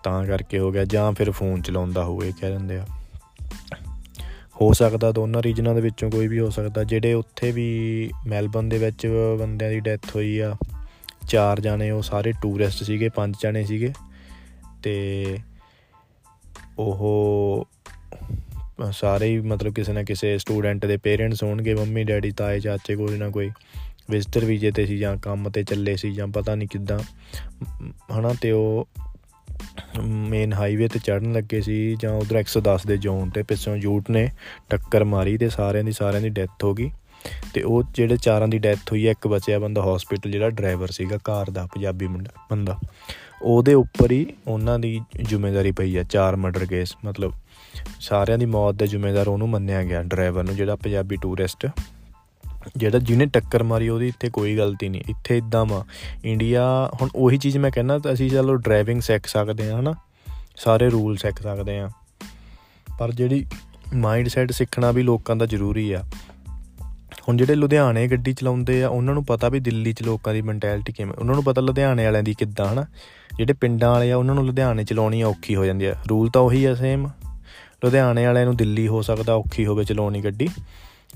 ਤਾਂ 0.05 0.25
ਕਰਕੇ 0.27 0.59
ਹੋ 0.59 0.71
ਗਿਆ 0.73 0.85
ਜਾਂ 0.85 1.13
ਫਿਰ 1.13 1.31
ਫੋਨ 1.31 1.63
ਚਲਾਉਂਦਾ 1.63 2.05
ਹੋਵੇ 2.05 2.33
ਕਹਿ 2.41 2.51
ਦਿੰਦੇ 2.51 2.79
ਆ। 2.79 2.87
ਹੋ 4.61 4.73
ਸਕਦਾ 4.73 5.11
ਦੋਨਾਂ 5.13 5.43
ਰੀਜਨਾਂ 5.43 5.75
ਦੇ 5.75 5.81
ਵਿੱਚੋਂ 5.81 6.11
ਕੋਈ 6.11 6.27
ਵੀ 6.27 6.39
ਹੋ 6.39 6.51
ਸਕਦਾ, 6.51 6.85
ਜਿਹੜੇ 6.85 7.13
ਉੱਥੇ 7.13 7.53
ਵੀ 7.53 8.11
ਮੈਲਬਨ 8.27 8.69
ਦੇ 8.69 8.79
ਵਿੱਚ 8.79 9.07
ਬੰਦਿਆਂ 9.39 9.71
ਦੀ 9.71 9.81
ਡੈਥ 9.81 10.15
ਹੋਈ 10.17 10.39
ਆ, 10.39 10.57
ਚਾਰ 11.29 11.61
ਜਾਣੇ 11.61 11.91
ਉਹ 11.91 12.03
ਸਾਰੇ 12.03 12.33
ਟੂਰਿਸਟ 12.43 12.83
ਸੀਗੇ, 12.85 13.09
ਪੰਜ 13.09 13.35
ਜਾਣੇ 13.43 13.65
ਸੀਗੇ 13.65 13.93
ਤੇ 14.83 15.37
ਉਹ 16.79 17.69
ਸਾਰੇ 18.93 19.27
ਹੀ 19.27 19.41
ਮਤਲਬ 19.41 19.75
ਕਿਸੇ 19.75 19.93
ਨਾ 19.93 20.03
ਕਿਸੇ 20.03 20.39
ਸਟੂਡੈਂਟ 20.39 20.87
ਦੇ 20.87 20.97
ਪੇਰੈਂਟਸ 20.97 21.43
ਹੋਣਗੇ, 21.43 21.75
ਮੰਮੀ, 21.75 22.05
ਡੈਡੀ, 22.05 22.31
ਤਾਏ, 22.31 22.61
ਚਾਚੇ, 22.61 22.97
ਕੋਈ 22.97 23.19
ਨਾ 23.19 23.29
ਕੋਈ, 23.31 23.51
ਵਿਜ਼ਟਰ 24.11 24.45
ਵੀਜ਼ੇ 24.45 24.71
ਤੇ 24.71 24.87
ਸੀ 24.87 24.99
ਜਾਂ 24.99 25.17
ਕੰਮ 25.17 25.51
ਤੇ 25.51 25.63
ਚੱਲੇ 25.63 25.97
ਸੀ 25.97 26.13
ਜਾਂ 26.13 26.27
ਪਤਾ 26.29 26.55
ਨਹੀਂ 26.55 26.69
ਕਿੱਦਾਂ, 26.69 26.99
ਹਨਾ, 28.19 28.35
ਤੇ 28.41 28.51
ਉਹ 28.53 28.89
ਮੇਨ 30.01 30.53
ਹਾਈਵੇ 30.53 30.89
ਤੇ 30.89 30.99
ਚੜਨ 30.99 31.33
ਲੱਗੇ 31.33 31.61
ਸੀ 31.61 31.97
ਜਾਂ 32.01 32.13
ਉਧਰ 32.13 32.37
110 32.37 32.87
ਦੇ 32.87 32.97
ਜ਼ੋਨ 32.97 33.31
ਤੇ, 33.31 33.43
ਪਿੱਛੋਂ 33.43 33.77
ਯੂਟ 33.77 34.11
ਨੇ 34.11 34.31
ਟੱਕਰ 34.71 35.05
ਮਾਰੀ 35.05 35.39
ਤੇ 35.39 35.49
ਸਾਰਿਆਂ 35.49 35.85
ਦੀ 35.85 35.93
ਸਾਰਿਆਂ 35.93 36.23
ਦੀ 36.23 36.29
ਡੈਥ 36.29 36.65
ਹੋ 36.65 36.75
ਗਈ। 36.75 36.91
ਤੇ 37.55 37.63
ਉਹ 37.63 37.83
ਜਿਹੜੇ 37.95 38.17
ਚਾਰਾਂ 38.17 38.49
ਦੀ 38.49 38.59
ਡੈਥ 38.59 38.93
ਹੋਈ 38.93 39.07
ਹੈ 39.07 39.11
ਇੱਕ 39.11 39.29
ਬਚਿਆ 39.29 39.59
ਬੰਦਾ 39.59 39.83
ਹਸਪੀਟਲ 39.83 40.31
ਜਿਹੜਾ 40.31 40.51
ਡਰਾਈਵਰ 40.51 40.89
ਸੀਗਾ, 40.89 41.19
ਕਾਰ 41.25 41.51
ਦਾ, 41.51 41.67
ਪੰਜਾਬੀ 41.67 42.07
ਮੁੰਡਾ, 42.07 42.31
ਬੰਦਾ। 42.51 42.79
ਉਹਦੇ 43.43 43.75
ਉੱਪਰ 43.75 44.13
ਹੀ 44.13 44.27
ਉਹਨਾਂ 44.47 44.79
ਦੀ 44.79 45.01
ਜ਼ਿੰਮੇਵਾਰੀ 45.23 45.73
ਪਈ 45.73 45.97
ਆ, 45.97 46.03
ਚਾਰ 46.03 46.37
ਮਰਡਰ 46.37 46.67
ਕੇਸ 46.67 46.97
ਮਤਲਬ 47.05 47.33
ਸਾਰਿਆਂ 48.01 48.39
ਦੀ 48.39 48.47
ਮੌਤ 48.47 48.75
ਦਾ 48.75 48.87
ਜ਼ਿੰਮੇਵਾਰ 48.87 49.29
ਉਹਨੂੰ 49.29 49.49
ਮੰਨਿਆ 49.49 49.83
ਗਿਆ 49.85 50.03
ਡਰਾਈਵਰ 50.03 50.45
ਨੂੰ, 50.45 50.57
ਜਿਹੜਾ 50.57 50.77
ਪੰਜਾਬੀ 50.77 51.17
ਟੂਰਿਸਟ 51.17 51.67
ਜਿਹੜਾ 52.77 52.99
ਜਿਹਨੇ 52.99 53.27
ਟੱਕਰ 53.27 53.63
ਮਾਰੀ 53.63 53.89
ਉਹਦੀ 53.89 54.09
ਇੱਥੇ 54.09 54.31
ਕੋਈ 54.31 54.57
ਗਲਤੀ 54.57 54.89
ਨਹੀਂ, 54.89 55.03
ਇੱਥੇ 55.09 55.37
ਇਦਾਂ 55.37 55.65
ਵਾ। 55.65 55.85
ਇੰਡੀਆ 56.25 56.91
ਹੁਣ 57.03 57.09
ਉਹੀ 57.15 57.39
ਚੀਜ਼ 57.39 57.59
ਮੈਂ 57.59 57.71
ਕਹਿੰਦਾ 57.71 57.99
ਤਾਂ 57.99 58.13
ਅਸੀਂ 58.13 58.31
ਚਲੋ 58.31 58.57
ਡਰਾਈਵਿੰਗ 58.57 59.01
ਸਿੱਖ 59.01 59.27
ਸਕਦੇ 59.27 59.71
ਆ 59.71 59.81
ਹਨਾ? 59.81 59.95
ਸਾਰੇ 60.57 60.91
ਰੂਲ 60.91 61.17
ਸਿੱਖ 61.17 61.43
ਸਕਦੇ 61.43 61.79
ਆ 61.79 61.91
ਪਰ 62.99 63.13
ਜਿਹੜੀ 63.13 63.47
ਮਾਈਂਡ 63.95 64.29
ਸੈਟ 64.29 64.53
ਸਿੱਖਣਾ 64.53 64.91
ਵੀ 64.93 65.03
ਲੋਕਾਂ 65.03 65.37
ਦਾ 65.37 65.47
ਜ਼ਰੂਰੀ 65.47 65.93
ਆ। 65.93 66.05
ਹੁਣ 67.29 67.37
ਜਿਹੜੇ 67.37 67.55
ਲੁਧਿਆਣੇ 67.55 68.09
ਗੱਡੀ 68.09 68.33
ਚਲਾਉਂਦੇ 68.33 68.83
ਆ, 68.83 68.89
ਉਹਨਾਂ 68.89 69.15
ਨੂੰ 69.15 69.25
ਪਤਾ 69.25 69.49
ਵੀ 69.49 69.61
ਦਿੱਲੀ 69.61 69.93
'ਚ 69.93 70.03
ਲੋਕਾਂ 70.03 70.35
ਦੀ 70.35 70.43
ਮੈਂਟੈਲਿਟੀ 70.43 70.93
ਕਿਵੇਂ, 70.93 71.13
ਉਹਨਾਂ 71.13 71.35
ਨੂੰ 71.35 71.45
ਪਤਾ 71.45 71.61
ਲੁਧਿਆਣੇ 71.61 72.05
ਵਾਲਿਆਂ 72.05 72.23
ਦੀ 72.23 72.35
ਕਿੱਦਾਂ, 72.35 72.73
ਹਨਾ? 72.73 72.85
ਜਿਹੜੇ 73.39 73.53
ਪਿੰਡਾਂ 73.53 73.91
ਵਾਲੇ 73.91 74.13
ਆ, 74.13 74.17
ਉਹਨਾਂ 74.17 74.35
ਨੂੰ 74.35 74.47
ਲੁਧਿਆਣੇ 74.47 74.85
ਚਲਾਉਣੀ 74.85 75.23
ਔਖੀ 75.23 75.55
ਹੋ 75.55 75.65
ਜਾਂਦੀ 75.65 75.85
ਆ। 75.85 75.95
ਰੂਲ 76.11 76.31
ਤਾਂ 76.31 76.43
ਉਹੀ 76.43 76.65
ਆ 76.65 76.75
ਸੇਮ 76.75 77.07
ਲੁਧਿਆਣੇ 77.85 78.27
ਵਾਲਿਆਂ 78.27 78.45
ਨੂੰ 78.45 78.57
ਦਿੱਲੀ 78.57 78.89
ਹੋ 78.89 79.03
ਸਕਦਾ 79.03 79.35
ਔਖੀ 79.35 79.67
ਹੋਵੇ 79.67 79.85
ਚਲਾਉਣੀ 79.85 80.21
ਗੱਡੀ। 80.21 80.49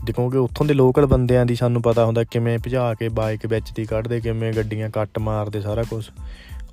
ਕਿਉਂਕਿ 0.07 0.39
ਉੱਥੋਂ 0.39 0.67
ਦੇ 0.67 0.75
ਲੋਕਲ 0.75 1.07
ਬੰਦਿਆਂ 1.07 1.47
ਦੀ 1.47 1.55
ਸਾਨੂੰ 1.55 1.83
ਪਤਾ 1.83 2.05
ਹੁੰਦਾ 2.05 2.25
ਕਿਵੇਂ 2.25 2.59
ਭਜਾ 2.59 2.95
ਕੇ 2.95 3.09
ਬਾਈਕ 3.09 3.47
ਵਿੱਚ 3.47 3.73
ਦੀ 3.75 3.85
ਕੱਢਦੇ, 3.85 4.21
ਕਿਵੇਂ 4.21 4.53
ਗੱਡੀਆਂ 4.53 4.91
ਕੱਟ 4.91 5.19
ਮਾਰਦੇ 5.19 5.61
ਸਾਰਾ 5.61 5.83
ਕੁਝ 5.83 6.05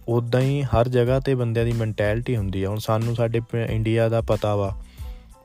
ਉਦਾਂ 0.08 0.42
ਹੀ 0.42 0.62
ਹਰ 0.62 0.88
ਜਗ੍ਹਾ 0.88 1.20
ਤੇ 1.20 1.36
ਬੰਦਿਆਂ 1.36 1.66
ਦੀ 1.66 1.72
ਮੈਂਟੈਲਿਟੀ 1.72 2.38
ਹੁੰਦੀ 2.38 2.64
ਆ। 2.64 2.70
ਹੁਣ 2.70 2.78
ਸਾਨੂੰ 2.78 3.16
ਸਾਡੇ 3.16 3.42
ਇੰਡੀਆ 3.70 4.10
ਦਾ 4.10 4.22
ਪਤਾ 4.22 4.56
ਵਾ 4.56 4.76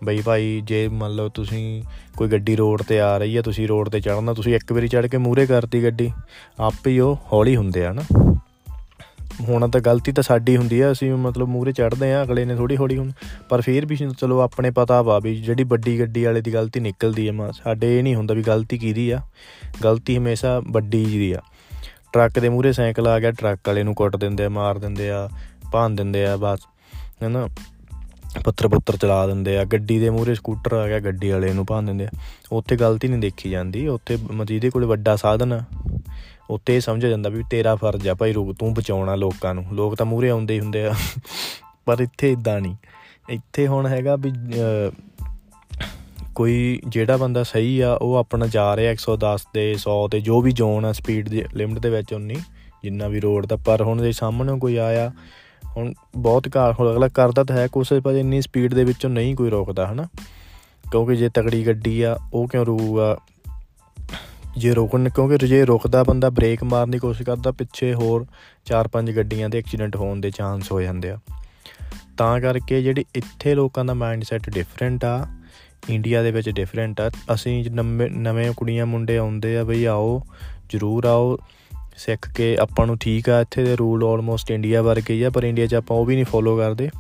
ਬਈ 0.04 0.22
ਭਾਈ 0.22 0.62
ਜੇ 0.64 0.88
ਮੰਨ 0.88 1.12
ਲਓ 1.12 1.28
ਤੁਸੀਂ 1.28 1.82
ਕੋਈ 2.16 2.28
ਗੱਡੀ 2.28 2.56
ਰੋਡ 2.56 2.82
ਤੇ 2.82 3.00
ਆ 3.00 3.18
ਰਹੀ 3.18 3.36
ਹੈ 3.36 3.42
ਤੁਸੀਂ 3.42 3.68
ਰੋਡ 3.68 3.88
ਤੇ 3.88 4.00
ਚੜਨਾ 4.00 4.32
ਤੁਸੀਂ 4.32 4.54
ਇੱਕ 4.54 4.72
ਵਾਰੀ 4.72 4.88
ਚੜ 4.88 5.06
ਕੇ 5.06 5.16
ਮੂਰੇ 5.16 5.46
ਕਰਤੀ 5.46 5.82
ਗੱਡੀ, 5.84 6.10
ਆਪੇ 6.60 6.90
ਹੀ 6.90 6.98
ਉਹ 6.98 7.16
ਹੌਲੀ 7.32 7.56
ਹੁੰਦੇ 7.56 7.86
ਆ 7.86 7.92
ਨਾ। 7.92 8.02
ਹੁਣ 9.40 9.70
ਤਾਂ 9.70 9.80
ਗਲਤੀ 9.80 10.12
ਤਾਂ 10.12 10.22
ਸਾਡੀ 10.22 10.56
ਹੁੰਦੀ 10.56 10.80
ਆ, 10.80 10.92
ਅਸੀਂ 10.92 11.12
ਮਤਲਬ 11.12 11.48
ਮੂਰੇ 11.48 11.72
ਚੜਦੇ 11.72 12.14
ਆ, 12.14 12.22
ਅਗਲੇ 12.22 12.44
ਨੇ 12.44 12.56
ਥੋੜੀ 12.56 12.76
ਹੌਲੀ 12.76 12.98
ਹੁਣ, 12.98 13.12
ਪਰ 13.48 13.60
ਫਿਰ 13.60 13.86
ਵੀ 13.86 13.96
ਚਲੋ 13.96 14.40
ਆਪਣੇ 14.40 14.70
ਪਤਾ 14.70 15.02
ਵਾ 15.02 15.18
ਵੀ 15.18 15.36
ਜਿਹੜੀ 15.36 15.64
ਵੱਡੀ 15.64 16.00
ਗੱਡੀ 16.00 16.24
ਵਾਲੇ 16.24 16.40
ਦੀ 16.40 16.52
ਗਲਤੀ 16.52 16.80
ਨਿਕਲਦੀ 16.80 17.28
ਆ, 17.28 17.32
ਮਾ, 17.32 17.50
ਸਾਡੇ 17.50 17.98
ਇਹ 17.98 18.02
ਨਹੀਂ 18.02 18.14
ਹੁੰਦਾ 18.14 18.34
ਵੀ 18.34 18.42
ਗਲਤੀ 18.42 18.78
ਕਿਹਦੀ 18.78 19.10
ਆ, 19.10 19.20
ਗਲਤੀ 19.84 20.18
ਹਮੇਸ਼ਾ 20.18 20.62
ਵੱਡੀ 20.70 21.04
ਦੀ 21.04 21.32
ਆ। 21.32 21.40
ਟਰੱਕ 22.12 22.38
ਦੇ 22.38 22.48
ਮੂਰੇ 22.48 22.72
ਸਾਈਕਲ 22.72 23.08
ਆ 23.08 23.20
ਗਿਆ, 23.20 23.30
ਟਰੱਕ 23.30 23.68
ਵਾਲੇ 23.68 23.82
ਨੂੰ 23.82 23.94
ਕੁੱਟ 23.94 24.16
ਦਿੰਦੇ 24.16 24.44
ਆ, 24.44 24.48
ਮਾਰ 24.48 24.78
ਦਿੰਦੇ 24.78 25.10
ਆ, 25.10 25.28
ਭੰਨ 25.72 25.96
ਦਿੰਦੇ 25.96 26.26
ਆ, 26.26 26.36
ਬਸ, 26.36 26.60
ਹੈਨਾ? 27.22 27.48
ਪੱਤਰ 28.44 28.68
ਪੁੱਤਰ 28.68 28.96
ਚਲਾ 28.96 29.26
ਦਿੰਦੇ 29.26 29.58
ਆ, 29.58 29.64
ਗੱਡੀ 29.64 29.98
ਦੇ 29.98 30.10
ਮੂਰੇ 30.10 30.34
ਸਕੂਟਰ 30.34 30.72
ਆ 30.72 30.88
ਗਿਆ, 30.88 31.00
ਗੱਡੀ 31.00 31.30
ਵਾਲੇ 31.30 31.52
ਨੂੰ 31.52 31.66
ਭੰਨ 31.66 31.86
ਦਿੰਦੇ 31.86 32.04
ਆ। 32.04 32.08
ਉੱਥੇ 32.52 32.76
ਗਲਤੀ 32.76 33.08
ਨਹੀਂ 33.08 33.20
ਦੇਖੀ 33.20 33.50
ਜਾਂਦੀ, 33.50 33.88
ਉੱਥੇ 33.88 34.18
ਮਜੀਦੇ 34.30 34.70
ਕੋਲੇ 34.70 34.86
ਵੱਡਾ 34.86 35.16
ਸਾਧਨ 35.16 35.52
ਆ 35.52 35.62
ਉੱਤੇ 36.50 36.76
ਇਹ 36.76 36.80
ਸਮਝ 36.80 37.06
ਜਾਂਦਾ 37.06 37.30
ਵੀ 37.30 37.42
ਤੇਰਾ 37.50 37.74
ਫਰਜ਼ 37.76 38.08
ਆ 38.08 38.14
ਭਾਈ 38.14 38.32
ਰੂਪ 38.32 38.56
ਤੂੰ 38.58 38.74
ਬਚਾਉਣਾ 38.74 39.14
ਲੋਕਾਂ 39.14 39.54
ਨੂੰ। 39.54 39.64
ਲੋਕ 39.72 39.94
ਤਾਂ 39.94 40.06
ਮੂਰੇ 40.06 40.30
ਆਉਂਦੇ 40.30 40.54
ਹੀ 40.54 40.60
ਹੁੰਦੇ 40.60 40.86
ਆ। 40.86 40.94
ਪਰ 41.84 42.00
ਇੱਥੇ 42.00 42.32
ਇਦਾਂ 42.32 42.60
ਨਹੀਂ। 42.60 42.76
ਇੱਥੇ 43.28 43.66
ਹੁਣ 43.66 43.86
ਹੈਗਾ 43.86 44.16
ਵੀ 44.16 44.32
ਕੋਈ 46.34 46.80
ਜਿਹੜਾ 46.88 47.16
ਬੰਦਾ 47.16 47.42
ਸਹੀ 47.42 47.80
ਆ, 47.80 47.92
ਉਹ 47.92 48.14
ਆਪਣਾ 48.16 48.46
ਜਾ 48.46 48.76
ਰਿਹਾ 48.76 48.92
110 48.92 49.46
ਦੇ 49.54 49.72
100 49.72 50.08
ਤੇ 50.08 50.20
ਜੋ 50.20 50.40
ਵੀ 50.40 50.52
ਜ਼ੋਨ 50.52 50.84
ਆ 50.84 50.92
ਸਪੀਡ 50.92 51.28
ਦੀ 51.28 51.44
ਲਿਮਟ 51.54 51.78
ਦੇ 51.78 51.90
ਵਿੱਚ 51.90 52.12
ਉਨੀ 52.12 52.36
ਜਿੰਨਾ 52.82 53.08
ਵੀ 53.08 53.20
ਰੋਡ 53.20 53.46
ਦਾ। 53.46 53.56
ਪਰ 53.56 53.82
ਹੁਣ 53.82 54.02
ਦੇ 54.02 54.12
ਸਾਹਮਣੇ 54.12 54.58
ਕੋਈ 54.58 54.76
ਆਇਆ, 54.76 55.12
ਹੁਣ 55.76 55.92
ਬਹੁਤ 56.16 56.48
ਕਾਰ 56.48 56.74
ਹੁਣ 56.80 56.90
ਅਗਲਾ 56.90 57.08
ਕਰਦਾ 57.08 57.44
ਤਾਂ 57.44 57.56
ਹੈ, 57.56 57.66
ਕੁਛ 57.66 57.92
ਪਰ 57.92 58.12
ਇੰਨੀ 58.12 58.40
ਸਪੀਡ 58.40 58.74
ਦੇ 58.74 58.84
ਵਿੱਚੋਂ 58.84 59.10
ਨਹੀਂ 59.10 59.36
ਕੋਈ 59.36 59.50
ਰੋਕਦਾ, 59.50 59.86
ਹਨਾ? 59.86 60.06
ਕਿਉਂਕਿ 60.92 61.16
ਜੇ 61.16 61.28
ਤਗੜੀ 61.28 61.66
ਗੱਡੀ 61.66 62.02
ਆ, 62.02 62.18
ਉਹ 62.34 62.48
ਕਿਉਂ 62.48 62.66
ਰੂਗਾ 62.66 63.18
ਜੇ 64.58 64.74
ਰੋਕਣ 64.74 65.08
ਕਿਉਂਕਿ 65.08 65.46
ਜੇ 65.46 65.64
ਰੁਕਦਾ 65.64 66.02
ਬੰਦਾ 66.02 66.30
ਬ੍ਰੇਕ 66.30 66.64
ਮਾਰਨ 66.64 66.90
ਦੀ 66.90 66.98
ਕੋਸ਼ਿਸ਼ 66.98 67.26
ਕਰਦਾ, 67.26 67.50
ਪਿੱਛੇ 67.50 67.94
ਹੋਰ 67.94 68.26
4-5 68.66 69.12
ਗੱਡੀਆਂ 69.12 69.48
ਦੇ 69.48 69.58
ਐਕਸੀਡੈਂਟ 69.58 69.96
ਹੋਣ 69.96 70.20
ਦੇ 70.20 70.30
ਚਾਂਸ 70.30 70.72
ਹੋ 70.72 70.80
ਜਾਂਦੇ 70.80 71.10
ਆ। 71.10 71.18
ਤਾਂ 72.18 72.40
ਕਰਕੇ 72.40 72.82
ਜਿਹੜੀ 72.82 73.04
ਇੱਥੇ 73.14 73.54
ਲੋਕਾਂ 73.54 73.84
ਦਾ 73.84 73.94
ਮਾਈਂਡ 73.94 74.24
ਸੈਟ 74.24 74.50
ਡਿਫਰੈਂਟ 74.50 75.04
ਆ, 75.04 75.26
ਇੰਡੀਆ 75.90 76.22
ਦੇ 76.22 76.30
ਵਿੱਚ 76.30 76.50
ਡਿਫਰੈਂਟ 76.50 77.00
ਆ, 77.00 77.10
ਅਸੀਂ 77.34 77.70
ਨਵੇਂ 77.70 78.10
ਨਵੇਂ 78.10 78.52
ਕੁੜੀਆਂ 78.56 78.86
ਮੁੰਡੇ 78.86 79.16
ਆਉਂਦੇ 79.16 79.56
ਆ 79.56 79.64
ਬਈ 79.64 79.84
ਆਓ, 79.84 80.22
ਜ਼ਰੂਰ 80.70 81.04
ਆਓ, 81.04 81.38
ਸਿੱਖ 81.96 82.28
ਕੇ 82.32 82.56
ਆਪਾਂ 82.56 82.86
ਨੂੰ 82.86 82.98
ਠੀਕ 82.98 83.28
ਆ, 83.30 83.40
ਇੱਥੇ 83.40 83.64
ਦੇ 83.64 83.76
ਰੂਲ 83.76 84.04
ਆਲਮੋਸਟ 84.04 84.50
ਇੰਡੀਆ 84.50 84.82
ਵਰਗੇ 84.82 85.14
ਹੀ 85.14 85.22
ਆ, 85.22 85.30
ਪਰ 85.30 85.44
ਇੰਡੀਆ 85.44 85.66
'ਚ 85.66 85.74
ਆਪਾਂ 85.74 85.96
ਉਹ 85.96 86.04
ਵੀ 86.04 86.14
ਨਹੀਂ 86.14 86.24
ਫੋਲੋ 86.24 86.56
ਕਰਦੇ। 86.56 86.90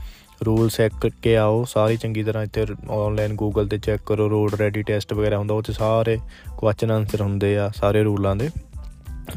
ਰੂਲ 0.46 0.68
ਸਿੱਖ 0.68 1.06
ਕੇ 1.06 1.36
ਆਓ, 1.36 1.64
ਸਾਰੀ 1.64 1.96
ਚੰਗੀ 1.96 2.22
ਤਰ੍ਹਾਂ 2.22 2.44
ਇੱਥੇ 2.44 2.66
ਆਨਲਾਈਨ 2.90 3.34
ਗੂਗਲ 3.34 3.68
ਤੇ 3.68 3.78
ਚੈੱਕ 3.78 4.02
ਕਰੋ 4.06 4.30
ਰੋਡ 4.30 4.54
ਰੈਡੀ 4.54 4.82
ਟੈਸਟ 4.82 5.12
ਵਗੈਰਾ 5.12 5.38
ਹੁੰਦਾ, 5.38 5.54
ਉਹ 5.54 5.62
'ਚ 5.62 5.70
ਸਾਰੇ 5.70 6.18
ਕੁਐਸਚਨ 6.56 6.90
ਆਨਸਰ 6.90 7.20
ਹੁੰਦੇ 7.20 7.58
ਆ, 7.58 7.70
ਸਾਰੇ 7.74 8.02
ਰੂਲਾਂ 8.02 8.36
ਦੇ, 8.36 8.50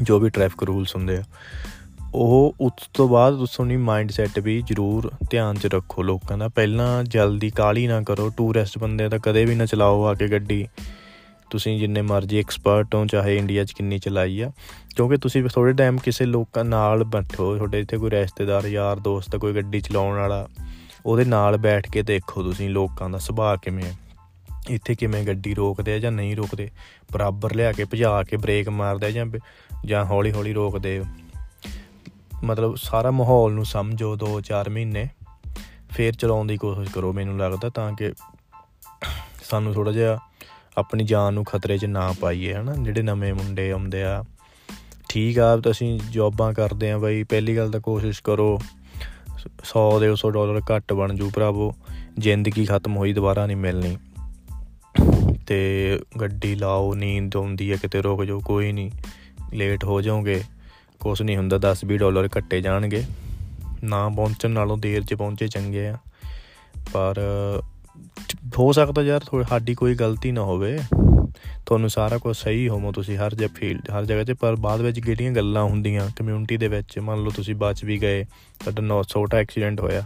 ਜੋ 0.02 0.18
ਵੀ 0.18 0.30
ਟ੍ਰੈਫਿਕ 0.30 0.62
ਰੂਲਸ 0.62 0.96
ਹੁੰਦੇ 0.96 1.16
ਆ। 1.16 1.22
ਉਹ 2.14 2.54
ਉਸ 2.60 2.72
ਤੋਂ 2.94 3.08
ਬਾਅਦ 3.08 3.34
ਉਸੋਂ 3.34 3.66
ਨਹੀਂ 3.66 3.78
ਮਾਈਂਡ 3.78 4.10
ਸੈਟ 4.10 4.38
ਵੀ 4.38 4.62
ਜ਼ਰੂਰ 4.62 5.10
ਧਿਆਨ 5.30 5.56
'ਚ 5.56 5.66
ਰੱਖੋ 5.66 6.02
ਲੋਕਾਂ 6.02 6.38
ਦਾ। 6.38 6.48
ਪਹਿਲਾਂ 6.48 7.04
ਜਲਦੀ 7.04 7.50
ਕਾਲੀ 7.50 7.86
ਨਾ 7.86 8.02
ਕਰੋ 8.02 8.30
ਟੂਰਿਸਟ 8.36 8.78
ਬੰਦੇ 8.78 9.08
ਤਾਂ 9.08 9.18
ਕਦੇ 9.18 9.44
ਵੀ 9.44 9.54
ਨਾ 9.54 9.66
ਚਲਾਓ 9.66 10.04
ਆ 10.04 10.14
ਕੇ 10.14 10.28
ਗੱਡੀ। 10.28 10.68
ਤੁਸੀਂ 11.50 11.78
ਜਿੰਨੇ 11.78 12.02
ਮਰਜ਼ੀ 12.02 12.38
ਐਕਸਪਰਟ 12.38 12.94
ਹੋ, 12.94 13.06
ਚਾਹੇ 13.06 13.36
ਇੰਡੀਆ 13.36 13.64
'ਚ 13.64 13.72
ਕਿੰਨੀ 13.72 13.98
ਚਲਾਈ 13.98 14.40
ਆ। 14.40 14.52
ਕਿਉਂਕਿ 14.96 15.16
ਤੁਸੀਂ 15.16 15.48
ਥੋੜੇ 15.54 15.72
ਟਾਈਮ 15.72 15.96
ਕਿਸੇ 15.96 16.24
ਲੋਕਾਂ 16.24 16.64
ਨਾਲ 16.64 17.04
ਬੈਠੋ, 17.04 17.56
ਤੁਹਾਡੇ 17.56 17.80
ਇੱਥੇ 17.80 17.98
ਕੋਈ 17.98 18.10
ਰਿਸ਼ਤੇਦਾਰ, 18.10 18.64
ਯਾਰ, 18.64 18.98
ਦੋਸਤ, 18.98 19.36
ਕੋਈ 19.36 19.54
ਗੱਡੀ 19.54 19.80
ਚਲਾਉਣ 19.80 20.16
ਵਾਲਾ। 20.16 20.48
ਉਹਦੇ 21.06 21.24
ਨਾਲ 21.24 21.56
ਬੈਠ 21.56 21.90
ਕੇ 21.90 22.02
ਦੇਖੋ 22.02 22.42
ਤੁਸੀਂ 22.42 22.70
ਲੋਕਾਂ 22.70 23.10
ਦਾ 23.10 23.18
ਸੁਭਾਅ 23.18 23.56
ਕਿਵੇਂ 23.56 23.84
ਹੈ। 23.84 23.96
ਇੱਥੇ 24.70 24.94
ਕਿਵੇਂ 24.94 25.26
ਗੱਡੀ 25.26 25.54
ਰੋਕਦੇ 25.54 25.94
ਆ 25.94 25.98
ਜਾਂ 25.98 26.12
ਨਹੀਂ 26.12 26.36
ਰੋਕਦੇ? 26.36 26.70
ਬਰਾਬਰ 27.12 27.54
ਲਿਆ 27.54 27.72
ਕੇ 27.72 27.84
ਭਜਾ 27.84 28.22
ਕੇ 28.22 28.36
ਬ੍ਰੇਕ 28.36 28.68
ਮਾਰਦੇ 28.68 29.12
ਜਾਂ 29.12 29.26
ਜਾਂ 29.84 30.04
ਹੌਲੀ 30.04 30.32
ਹੌਲੀ 30.32 30.52
ਰੋਕਦੇ 30.52 31.04
ਮਤਲਬ 32.44 32.76
ਸਾਰਾ 32.76 33.10
ਮਾਹੌਲ 33.10 33.52
ਨੂੰ 33.52 33.64
ਸਮਝੋ 33.64 34.16
2-4 34.16 34.70
ਮਹੀਨੇ। 34.70 35.08
ਫੇਰ 35.90 36.12
ਚਲਾਉਣ 36.12 36.46
ਦੀ 36.46 36.56
ਕੋਸ਼ਿਸ਼ 36.56 36.90
ਕਰੋ 36.90 37.12
ਮੈਨੂੰ 37.12 37.38
ਲੱਗਦਾ 37.38 37.68
ਤਾਂ 37.68 37.92
ਕਿ 37.92 38.12
ਸਾਨੂੰ 39.44 39.74
ਥੋੜਾ 39.74 39.92
ਜਿਹਾ 39.92 40.18
ਆਪਣੀ 40.78 41.04
ਜਾਨ 41.04 41.34
ਨੂੰ 41.34 41.44
ਖਤਰੇ 41.44 41.78
'ਚ 41.78 41.84
ਨਾ 41.84 42.14
ਪਾਈਏ, 42.20 42.54
ਹਨਾ? 42.54 42.74
ਜਿਹੜੇ 42.74 43.02
ਨਵੇਂ 43.02 43.34
ਮੁੰਡੇ 43.34 43.70
ਆਉਂਦੇ 43.70 44.02
ਆ। 44.02 44.24
ਠੀਕ 45.08 45.38
ਆ, 45.38 45.56
ਤੁਸੀਂ 45.56 46.00
ਜੌਬਾਂ 46.10 46.54
ਕਰਦੇ 46.54 46.90
ਆ 46.90 46.98
ਬਾਈ, 46.98 47.22
ਪਹਿਲੀ 47.22 47.56
ਗੱਲ 47.56 47.70
ਤਾਂ 47.70 47.80
ਕੋਸ਼ਿਸ਼ 47.80 48.22
ਕਰੋ। 48.22 48.58
100 49.48 50.00
ਦੇ 50.00 50.10
100 50.10 50.30
ਡਾਲਰ 50.30 50.62
ਘੱਟ 50.76 50.92
ਬਣ 50.92 51.14
ਜੂ 51.14 51.30
ਭਰਾਵੋ, 51.34 51.74
ਜ਼ਿੰਦਗੀ 52.18 52.64
ਖਤਮ 52.64 52.96
ਹੋਈ, 52.96 53.12
ਦੁਬਾਰਾ 53.12 53.46
ਨਹੀਂ 53.46 53.56
ਮਿਲਣੀ। 53.56 53.96
ਤੇ 55.46 55.98
ਗੱਡੀ 56.20 56.54
ਲਾਓ, 56.54 56.94
ਨੀਂਦ 56.94 57.36
ਆਉਂਦੀ 57.36 57.72
ਹੈ, 57.72 57.76
ਕਿਤੇ 57.76 58.02
ਰੁਕ 58.02 58.24
ਜਾਓ, 58.24 58.40
ਕੋਈ 58.40 58.72
ਨਹੀਂ 58.72 58.90
ਲੇਟ 59.52 59.84
ਹੋ 59.84 60.00
ਜਾਓਗੇ। 60.00 60.42
ਕੁਛ 61.00 61.22
ਨਹੀਂ 61.22 61.36
ਹੁੰਦਾ 61.36 61.58
10 61.58 61.84
20 61.84 61.98
ਡਾਲਰ 61.98 62.28
ਕੱਟੇ 62.28 62.60
ਜਾਣਗੇ। 62.60 63.04
ਨਾ 63.84 64.08
ਪਹੁੰਚਣ 64.08 64.50
ਨਾਲੋਂ 64.50 64.78
ਦੇਰ 64.78 65.02
'ਚ 65.02 65.14
ਪਹੁੰਚੇ 65.14 65.48
ਚੰਗੇ 65.48 65.88
ਆ। 65.88 65.94
ਪਰ, 66.92 67.14
ਹੋ 68.58 68.72
ਸਕਦਾ 68.72 69.02
ਯਾਰ 69.02 69.20
ਥੋੜੀ 69.26 69.44
ਸਾਡੀ 69.48 69.74
ਕੋਈ 69.74 69.94
ਗਲਤੀ 69.94 70.32
ਨਾ 70.32 70.42
ਹੋਵੇ। 70.42 70.78
ਤੁਹਾਨੂੰ 71.66 71.90
ਸਾਰਾ 71.90 72.18
ਕੁਝ 72.18 72.36
ਸਹੀ 72.36 72.68
ਹੋਵੋ 72.68 72.92
ਤੁਸੀਂ 72.92 73.16
ਹਰ 73.16 73.34
ਜਗ੍ਹਾ 73.34 73.48
ਫੀਲਡ 73.54 73.90
ਹਰ 73.90 74.04
ਜਗ੍ਹਾ 74.04 74.24
'ਤੇ, 74.24 74.34
ਪਰ 74.34 74.56
ਬਾਅਦ 74.56 74.80
ਵਿੱਚ 74.80 75.00
ਕਿਹੜੀਆਂ 75.00 75.32
ਗੱਲਾਂ 75.32 75.62
ਹੁੰਦੀਆਂ 75.62 76.08
ਕਮਿਊਨਿਟੀ 76.16 76.56
ਦੇ 76.56 76.68
ਵਿੱਚ, 76.68 76.98
ਮੰਨ 76.98 77.22
ਲਓ 77.22 77.30
ਤੁਸੀਂ 77.30 77.54
ਬਚ 77.54 77.84
ਵੀ 77.84 78.02
ਗਏ, 78.02 78.24
ਤੁਹਾਡਾ 78.60 78.82
ਨੋ, 78.82 79.02
ਛੋਟਾ 79.02 79.36
ਐਕਸੀਡੈਂਟ 79.36 79.80
ਹੋਇਆ, 79.80 80.04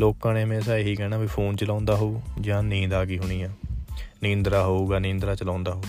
ਲੋਕਾਂ 0.00 0.34
ਨੇ 0.34 0.44
ਹਮੇਸ਼ਾ 0.44 0.76
ਇਹੀ 0.76 0.94
ਕਹਿਣਾ 0.94 1.18
ਵੀ 1.18 1.26
ਫੋਨ 1.26 1.56
ਚਲਾਉਂਦਾ 1.56 1.96
ਹੋਊ, 1.96 2.20
ਜਾਂ 2.40 2.62
ਨੀਂਦ 2.62 2.92
ਆ 2.92 3.04
ਗਈ 3.04 3.18
ਹੋਣੀ 3.18 3.42
ਆ। 3.42 3.48
ਨੀਂਦਰਾ 4.22 4.64
ਹੋਊਗਾ, 4.64 4.98
ਨੀਂਦਰਾ 4.98 5.34
ਚਲਾਉਂਦਾ 5.34 5.72
ਹੋਊ। 5.72 5.82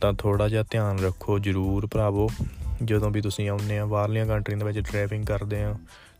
ਤਾਂ 0.00 0.12
ਥੋੜਾ 0.12 0.48
ਜਿਹਾ 0.48 0.64
ਧਿਆਨ 0.70 0.98
ਰੱਖੋ, 0.98 1.38
ਜ਼ਰੂਰ 1.38 1.86
ਭਰਾਵੋ, 1.86 2.28
ਜਦੋਂ 2.84 3.10
ਵੀ 3.10 3.20
ਤੁਸੀਂ 3.20 3.48
ਆਉਂਦੇ 3.48 3.78
ਆ, 3.78 3.86
ਬਾਹਰਲੀਆਂ 3.86 4.26
ਕੰਟਰੀਆਂ 4.26 4.58
ਦੇ 4.58 4.64
ਵਿੱਚ 4.64 4.78
ਡਰਾਈਵਿੰਗ 4.78 5.26
ਕਰਦੇ 5.26 5.62
ਆ 5.62 5.74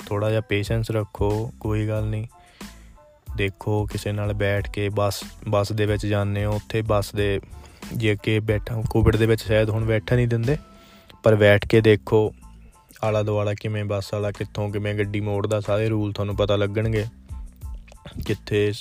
ਥੋੜਾ 0.07 0.31
ਜਿਹਾ 0.31 0.41
ਪੇਸ਼ੈਂਸ 0.41 0.91
ਰੱਖੋ, 0.91 1.53
ਕੋਈ 1.61 1.89
ਗੱਲ 1.89 2.05
ਨਹੀਂ। 2.05 2.27
ਦੇਖੋ, 3.37 3.87
ਕਿਸੇ 3.87 4.13
ਨਾਲ 4.13 4.33
ਬੈਠ 4.33 4.71
ਕੇ 4.71 4.89
ਬੱਸ 4.89 5.23
ਬੱਸ 5.49 5.73
ਦੇ 5.73 5.87
ਵਿੱਚ 5.87 6.07
ਜਾਂਦੇ 6.07 6.45
ਹੋ, 6.45 6.53
ਉੱਥੇ 6.53 6.83
ਬੱਸ 6.83 7.13
ਦੇ 7.13 7.41
ਜੇ 7.95 8.17
ਕਿ 8.23 8.41
ਬੈਠਾ, 8.41 8.83
ਕੋਵਿਡ 8.91 9.17
ਦੇ 9.17 9.27
ਵਿੱਚ 9.27 9.43
ਸ਼ਾਇਦ 9.43 9.71
ਹੁਣ 9.71 9.85
ਬੈਠਾ 9.85 10.17
ਨਹੀਂ 10.17 10.29
ਦਿੰਦੇ, 10.29 10.57
ਪਰ 11.23 11.37
ਬੈਠ 11.37 11.67
ਕੇ 11.67 11.81
ਦੇਖੋ 11.81 12.33
ਆਲਾ 13.05 13.23
ਦੁਆਲਾ 13.23 13.55
ਕਿਵੇਂ 13.55 13.85
ਬੱਸ 13.85 14.15
ਵਾਲਾ, 14.15 14.31
ਕਿੱਥੋਂ 14.31 14.71
ਕਿਵੇਂ 14.71 14.95
ਗੱਡੀ 14.95 15.21
ਮੋੜਦਾ, 15.21 15.61
ਸਾਰੇ 15.61 15.89
ਰੂਲ 15.89 16.13
ਤੁਹਾਨੂੰ 16.13 16.37
ਪਤਾ 16.37 16.57
ਲੱਗਣਗੇ। 16.57 17.05
ਕਿੱਥੇ 18.27 18.73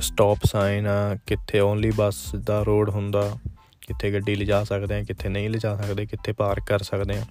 ਸਟਾਪ 0.00 0.38
ਸਾਈਨ 0.44 0.86
ਆ, 0.86 1.14
ਕਿੱਥੇ 1.26 1.60
ਓਨਲੀ 1.60 1.90
ਬੱਸ 1.90 2.34
ਦਾ 2.36 2.62
ਰੋਡ 2.62 2.90
ਹੁੰਦਾ, 2.90 3.36
ਕਿੱਥੇ 3.80 4.12
ਗੱਡੀ 4.12 4.34
ਲਿਜਾ 4.34 4.64
ਸਕਦੇ 4.64 4.94
ਆ, 4.94 5.02
ਕਿੱਥੇ 5.02 5.28
ਨਹੀਂ 5.28 5.50
ਲਿਜਾ 5.50 5.76
ਸਕਦੇ, 5.76 6.06
ਕਿੱਥੇ 6.06 6.32
ਪਾਰਕ 6.32 6.62
ਕਰ 6.66 6.78
ਸਕਦੇ 6.78 7.16
ਆ, 7.16 7.22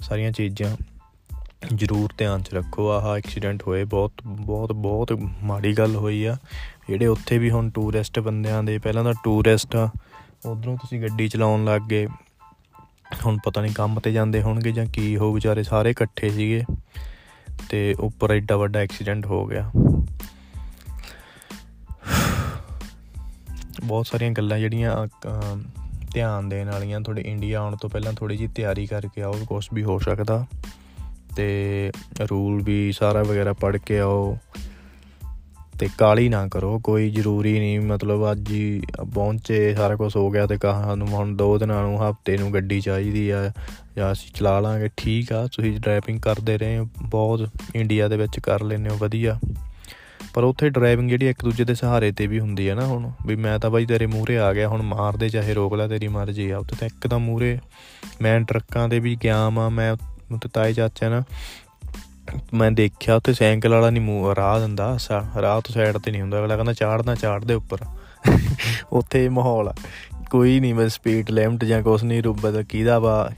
ਸਾਰੀਆਂ 0.00 0.32
ਚੀਜ਼ਾਂ। 0.32 0.76
ਜ਼ਰੂਰ 1.66 2.12
ਧਿਆਨ 2.18 2.42
'ਚ 2.42 2.54
ਰੱਖੋ। 2.54 2.90
ਆਹ 2.90 3.16
ਐਕਸੀਡੈਂਟ 3.16 3.62
ਹੋਏ, 3.62 3.84
ਬਹੁਤ 3.84 4.12
ਬਹੁਤ 4.26 4.72
ਬਹੁਤ 4.72 5.12
ਮਾੜੀ 5.42 5.72
ਗੱਲ 5.72 5.96
ਹੋਈ 5.96 6.24
ਆ। 6.24 6.36
ਜਿਹੜੇ 6.88 7.06
ਉੱਥੇ 7.06 7.38
ਵੀ 7.38 7.50
ਹੁਣ 7.50 7.70
ਟੂਰਿਸਟ 7.70 8.20
ਬੰਦਿਆਂ 8.20 8.62
ਦੇ, 8.62 8.78
ਪਹਿਲਾਂ 8.78 9.04
ਤਾਂ 9.04 9.14
ਟੂਰਿਸਟ 9.24 9.76
ਉਧਰੋਂ 10.46 10.76
ਤੁਸੀਂ 10.76 11.02
ਗੱਡੀ 11.02 11.28
ਚਲਾਉਣ 11.28 11.64
ਲੱਗ 11.64 11.82
ਗਏ। 11.82 12.06
ਹੁਣ 13.26 13.38
ਪਤਾ 13.44 13.60
ਨਹੀਂ 13.60 13.72
ਕੰਮ 13.72 14.00
ਤੇ 14.00 14.12
ਜਾਂਦੇ 14.12 14.42
ਹੋਣਗੇ 14.42 14.72
ਜਾਂ 14.72 14.86
ਕੀ 14.86 15.16
ਹੋ 15.16 15.32
ਵਿਚਾਰੇ 15.32 15.62
ਸਾਰੇ 15.62 15.90
ਇਕੱਠੇ 15.90 16.30
ਸੀਗੇ। 16.30 16.64
ਤੇ 17.70 17.94
ਉੱਪਰ 18.00 18.30
ਐਡਾ 18.30 18.56
ਵੱਡਾ 18.56 18.78
ਐਕਸੀਡੈਂਟ 18.78 19.26
ਹੋ 19.26 19.46
ਗਿਆ। 19.46 19.70
ਬਹੁਤ 23.84 24.06
ਸਾਰੀਆਂ 24.06 24.30
ਗੱਲਾਂ 24.30 24.58
ਜਿਹੜੀਆਂ 24.58 25.06
ਧਿਆਨ 26.12 26.48
ਦੇਣ 26.48 26.70
ਵਾਲੀਆਂ, 26.70 27.00
ਤੁਹਾਡੇ 27.00 27.22
ਇੰਡੀਆ 27.22 27.60
ਆਉਣ 27.60 27.76
ਤੋਂ 27.76 27.90
ਪਹਿਲਾਂ 27.90 28.12
ਥੋੜੀ 28.12 28.36
ਜੀ 28.36 28.46
ਤਿਆਰੀ 28.46 28.86
ਕਰਕੇ 28.86 29.22
ਆਓ 29.22 29.32
ਕੁਝ 29.48 29.68
ਵੀ 29.74 29.82
ਹੋ 29.82 29.98
ਸਕਦਾ। 29.98 30.46
ਤੇ 31.36 31.90
ਰੂਲ 32.30 32.62
ਵੀ 32.62 32.92
ਸਾਰਾ 32.92 33.22
ਵਗੈਰਾ 33.22 33.52
ਪੜ੍ਹ 33.52 33.78
ਕੇ 33.78 33.98
ਆਓ 33.98 34.38
ਤੇ 35.78 35.88
ਕਾਲੀ 35.98 36.28
ਨਾ 36.28 36.48
ਕਰੋ, 36.48 36.78
ਕੋਈ 36.78 37.10
ਜ਼ਰੂਰੀ 37.10 37.58
ਨਹੀਂ, 37.58 37.80
ਮਤਲਬ 37.80 38.32
ਅੱਜ 38.32 38.50
ਹੀ 38.50 38.82
ਪਹੁੰਚੇ, 39.14 39.74
ਸਾਰਾ 39.74 39.96
ਕੁਝ 39.96 40.16
ਹੋ 40.16 40.30
ਗਿਆ 40.30 40.46
ਤੇ 40.46 40.58
ਕਹਾ 40.58 40.94
ਨੂੰ, 40.94 41.08
ਹੁਣ 41.08 41.36
ਦੋ 41.36 41.58
ਦਿਨਾਂ 41.58 41.82
ਨੂੰ, 41.82 42.10
ਹਫ਼ਤੇ 42.10 42.36
ਨੂੰ 42.36 42.54
ਗੱਡੀ 42.54 42.80
ਚਾਹੀਦੀ 42.80 43.30
ਆ 43.30 43.52
ਜਾਂ 43.96 44.12
ਅਸੀਂ 44.12 44.32
ਚਲਾ 44.34 44.60
ਲਾਂਗੇ, 44.60 44.88
ਠੀਕ 44.96 45.32
ਆ, 45.32 45.46
ਤੁਸੀਂ 45.46 45.80
ਡਰਾਈਵਿੰਗ 45.80 46.20
ਕਰਦੇ 46.20 46.58
ਰਹੇ 46.58 46.86
ਬਹੁਤ 47.02 47.48
ਇੰਡੀਆ 47.74 48.08
ਦੇ 48.08 48.16
ਵਿੱਚ 48.16 48.40
ਕਰ 48.40 48.62
ਲੈਨੇ 48.62 48.88
ਹੋ, 48.88 48.96
ਵਧੀਆ। 48.96 49.40
ਪਰ 50.34 50.44
ਉੱਥੇ 50.44 50.68
ਡਰਾਈਵਿੰਗ 50.68 51.10
ਜਿਹੜੀ 51.10 51.28
ਇੱਕ 51.28 51.44
ਦੂਜੇ 51.44 51.64
ਦੇ 51.64 51.74
ਸਹਾਰੇ 51.74 52.12
ਤੇ 52.12 52.26
ਵੀ 52.26 52.40
ਹੁੰਦੀ 52.40 52.68
ਹੈ 52.68 52.74
ਨਾ 52.74 52.86
ਹੁਣ, 52.86 53.10
ਵੀ 53.26 53.36
ਮੈਂ 53.36 53.58
ਤਾਂ 53.58 53.70
ਬਾਈ 53.70 53.86
ਤੇਰੇ 53.86 54.06
ਮੂਹਰੇ 54.06 54.38
ਆ 54.38 54.52
ਗਿਆ, 54.52 54.68
ਹੁਣ 54.68 54.82
ਮਾਰਦੇ 54.82 55.28
ਚਾਹੇ 55.28 55.54
ਰੋਕ 55.54 55.74
ਲੈ 55.74 55.88
ਤੇਰੀ 55.88 56.08
ਮਰਜ਼ੀ 56.08 56.50
ਆ, 56.50 56.58
ਉੱਥੇ 56.58 56.76
ਤਾਂ 56.80 56.88
ਇੱਕਦਮ 56.88 57.18
ਮੂਹਰੇ 57.18 57.58
ਮੈਂ 58.22 58.40
ਟਰੱਕਾਂ 58.40 58.88
ਦੇ 58.88 58.98
ਵੀ 58.98 59.16
ਗਿਆ 59.22 59.46
ਆ 59.46 59.68
ਮੈਂ 59.68 59.96
ਤੇ 60.38 60.48
ਤਾਏ 60.48 60.72
ਚਾਚਾ 60.72 61.08
ਨਾ 61.08 61.22
ਮੈਂ 62.54 62.70
ਦੇਖਿਆ 62.70 63.16
ਉੱਥੇ 63.16 63.32
ਸਾਈਕਲ 63.32 63.74
ਵਾਲਾ 63.74 63.90
ਨਹੀਂ 63.90 64.02
ਮੂੰਹ, 64.02 64.34
ਰਾਹ 64.34 64.60
ਦਿੰਦਾ 64.60 64.98
ਰਾਹ 65.42 65.60
ਤੋਂ 65.60 65.74
ਸਾਈਡ 65.74 65.98
ਤੇ 65.98 66.10
ਨਹੀਂ 66.10 66.22
ਹੁੰਦਾ। 66.22 66.38
ਅਗਲਾ 66.38 66.56
ਕਹਿੰਦਾ 66.56 66.72
ਚਾੜਨਾ 66.72 67.14
ਚਾੜਦੇ 67.14 67.54
ਉੱਪਰ। 67.54 67.78
ਉੱਥੇ 68.92 69.28
ਮਾਹੌਲ 69.28 69.68
ਆ। 69.68 69.74
ਕੋਈ 70.30 70.60
ਨਹੀਂ 70.60 70.74
ਮੈਂ 70.74 70.88
ਸਪੀਡ 70.88 71.30
ਲਿਮਟ 71.30 71.64
ਜਾਂ 71.64 71.82
ਕੁਛ 71.82 72.04
ਨਹੀਂ 72.04 72.22
ਰੁੱਬਦ 72.22 72.62
ਕਿਹਦਾ 72.62 72.98
ਵਾ 72.98 73.30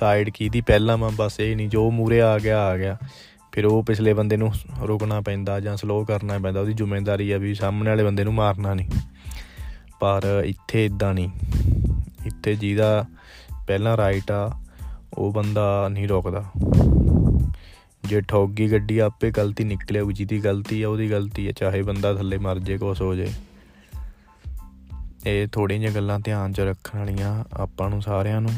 ਸਾਈਡ 0.00 0.30
ਕਿਹਦੀ, 0.30 0.60
ਪਹਿਲਾਂ 0.60 0.98
ਮੈਂ 0.98 1.10
ਬਸ 1.16 1.40
ਇਹ 1.40 1.56
ਨਹੀਂ 1.56 1.68
ਜੋ 1.68 1.90
ਮੂਰੇ 1.90 2.22
ਆ 2.22 2.38
ਗਿਆ 2.38 2.62
ਆ 2.62 2.76
ਗਿਆ। 2.76 2.98
ਫਿਰ 3.52 3.66
ਉਹ 3.66 3.82
ਪਿਛਲੇ 3.82 4.14
ਬੰਦੇ 4.14 4.36
ਨੂੰ 4.36 4.52
ਰੋਕਣਾ 4.82 5.20
ਪੈਂਦਾ 5.20 5.60
ਜਾਂ 5.60 5.76
ਸਲੋ 5.76 6.04
ਕਰਨਾ 6.04 6.38
ਪੈਂਦਾ, 6.38 6.60
ਉਹਦੀ 6.60 6.72
ਜ਼ਿੰਮੇਵਾਰੀ 6.72 7.30
ਆ 7.30 7.38
ਵੀ 7.38 7.54
ਸਾਹਮਣੇ 7.54 7.90
ਵਾਲੇ 7.90 8.04
ਬੰਦੇ 8.04 8.24
ਨੂੰ 8.24 8.34
ਮਾਰਨਾ 8.34 8.74
ਨਹੀਂ 8.74 8.88
ਪਰ 10.00 10.42
ਇੱਥੇ 10.46 10.84
ਇਦਾਂ 10.84 11.14
ਨਹੀਂ 11.14 11.28
ਇੱਥੇ 12.26 12.54
ਜਿਹਦਾ 12.54 13.04
ਪਹਿਲਾਂ 13.66 13.96
ਰਾਈਟ 13.96 14.30
ਆ 14.30 14.56
ਉਹ 15.14 15.32
ਬੰਦਾ 15.32 15.88
ਨਹੀਂ 15.88 16.08
ਰੋਕਦਾ। 16.08 16.44
ਜੇ 18.04 18.20
ਠੋਗੀ 18.20 18.72
ਗੱਡੀ 18.72 18.98
ਆਪੇ 18.98 19.30
ਗਲਤੀ 19.30 19.64
ਨਿਕਲੇ, 19.64 20.00
ਉਹ 20.00 20.12
ਜਿਹਦੀ 20.12 20.44
ਗਲਤੀ 20.44 20.82
ਆ, 20.82 20.88
ਉਹਦੀ 20.88 21.10
ਗਲਤੀ 21.10 21.48
ਆ, 21.48 21.52
ਚਾਹੇ 21.52 21.82
ਬੰਦਾ 21.82 22.14
ਥੱਲੇ 22.14 22.38
ਮਰ 22.38 22.58
ਜੇ, 22.58 22.78
ਕੁਛ 22.78 23.02
ਹੋ 23.02 23.14
ਜੇ। 23.14 23.32
ਇਹ 25.26 25.48
ਥੋੜ੍ਹੀਆਂ 25.48 25.80
ਜਿਹੀਆਂ 25.80 25.94
ਗੱਲਾਂ 25.94 26.20
ਧਿਆਨ 26.20 26.52
'ਚ 26.52 26.60
ਰੱਖਣ 26.60 26.98
ਵਾਲੀਆਂ 26.98 27.44
ਆਪਾਂ 27.52 27.90
ਨੂੰ 27.90 28.02
ਸਾਰਿਆਂ 28.02 28.40
ਨੂੰ। 28.40 28.50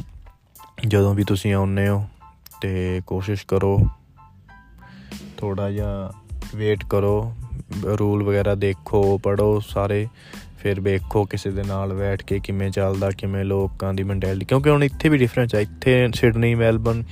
ਜਦੋਂ 0.88 1.15
ਵੀ 1.15 1.25
ਤੁਸੀਂ 1.25 1.55
ਆਉਂਦੇ 1.55 1.88
ਹੋ 1.88 2.09
ਤੇ 2.61 3.01
ਕੋਸ਼ਿਸ਼ 3.07 3.47
ਕਰੋ 3.47 3.87
ਥੋੜਾ 5.37 5.71
ਜਿਹਾ 5.71 6.12
ਵੇਟ 6.55 6.85
ਕਰੋ 6.85 7.35
ਰੂਲ 8.01 8.23
ਵਗੈਰਾ 8.23 8.55
ਦੇਖੋ 8.55 9.19
ਪੜੋ 9.19 9.61
ਸਾਰੇ। 9.61 10.09
ਫਿਰ 10.62 10.81
ਵੇਖੋ 10.81 11.25
ਕਿਸੇ 11.25 11.51
ਦੇ 11.51 11.62
ਨਾਲ 11.62 11.92
ਬੈਠ 11.94 12.22
ਕੇ 12.22 12.38
ਕਿਵੇਂ 12.38 12.70
ਚੱਲਦਾ, 12.70 13.11
ਕਿਵੇਂ 13.11 13.44
ਲੋਕਾਂ 13.44 13.92
ਦੀ 13.94 14.03
ਮੈਂਟੈਲਿਟੀ 14.03 14.44
ਕਿਉਂਕਿ 14.44 14.70
ਹੁਣ 14.70 14.85
ਇੱਥੇ 14.85 15.09
ਵੀ 15.09 15.18
ਡਿਫਰੈਂਸ 15.18 15.55
ਆ, 15.55 15.61
ਇੱਥੇ 15.61 16.09
ਸਿਡਨੀ 16.14 16.55
ਮੈਲਬਨ 16.55 17.03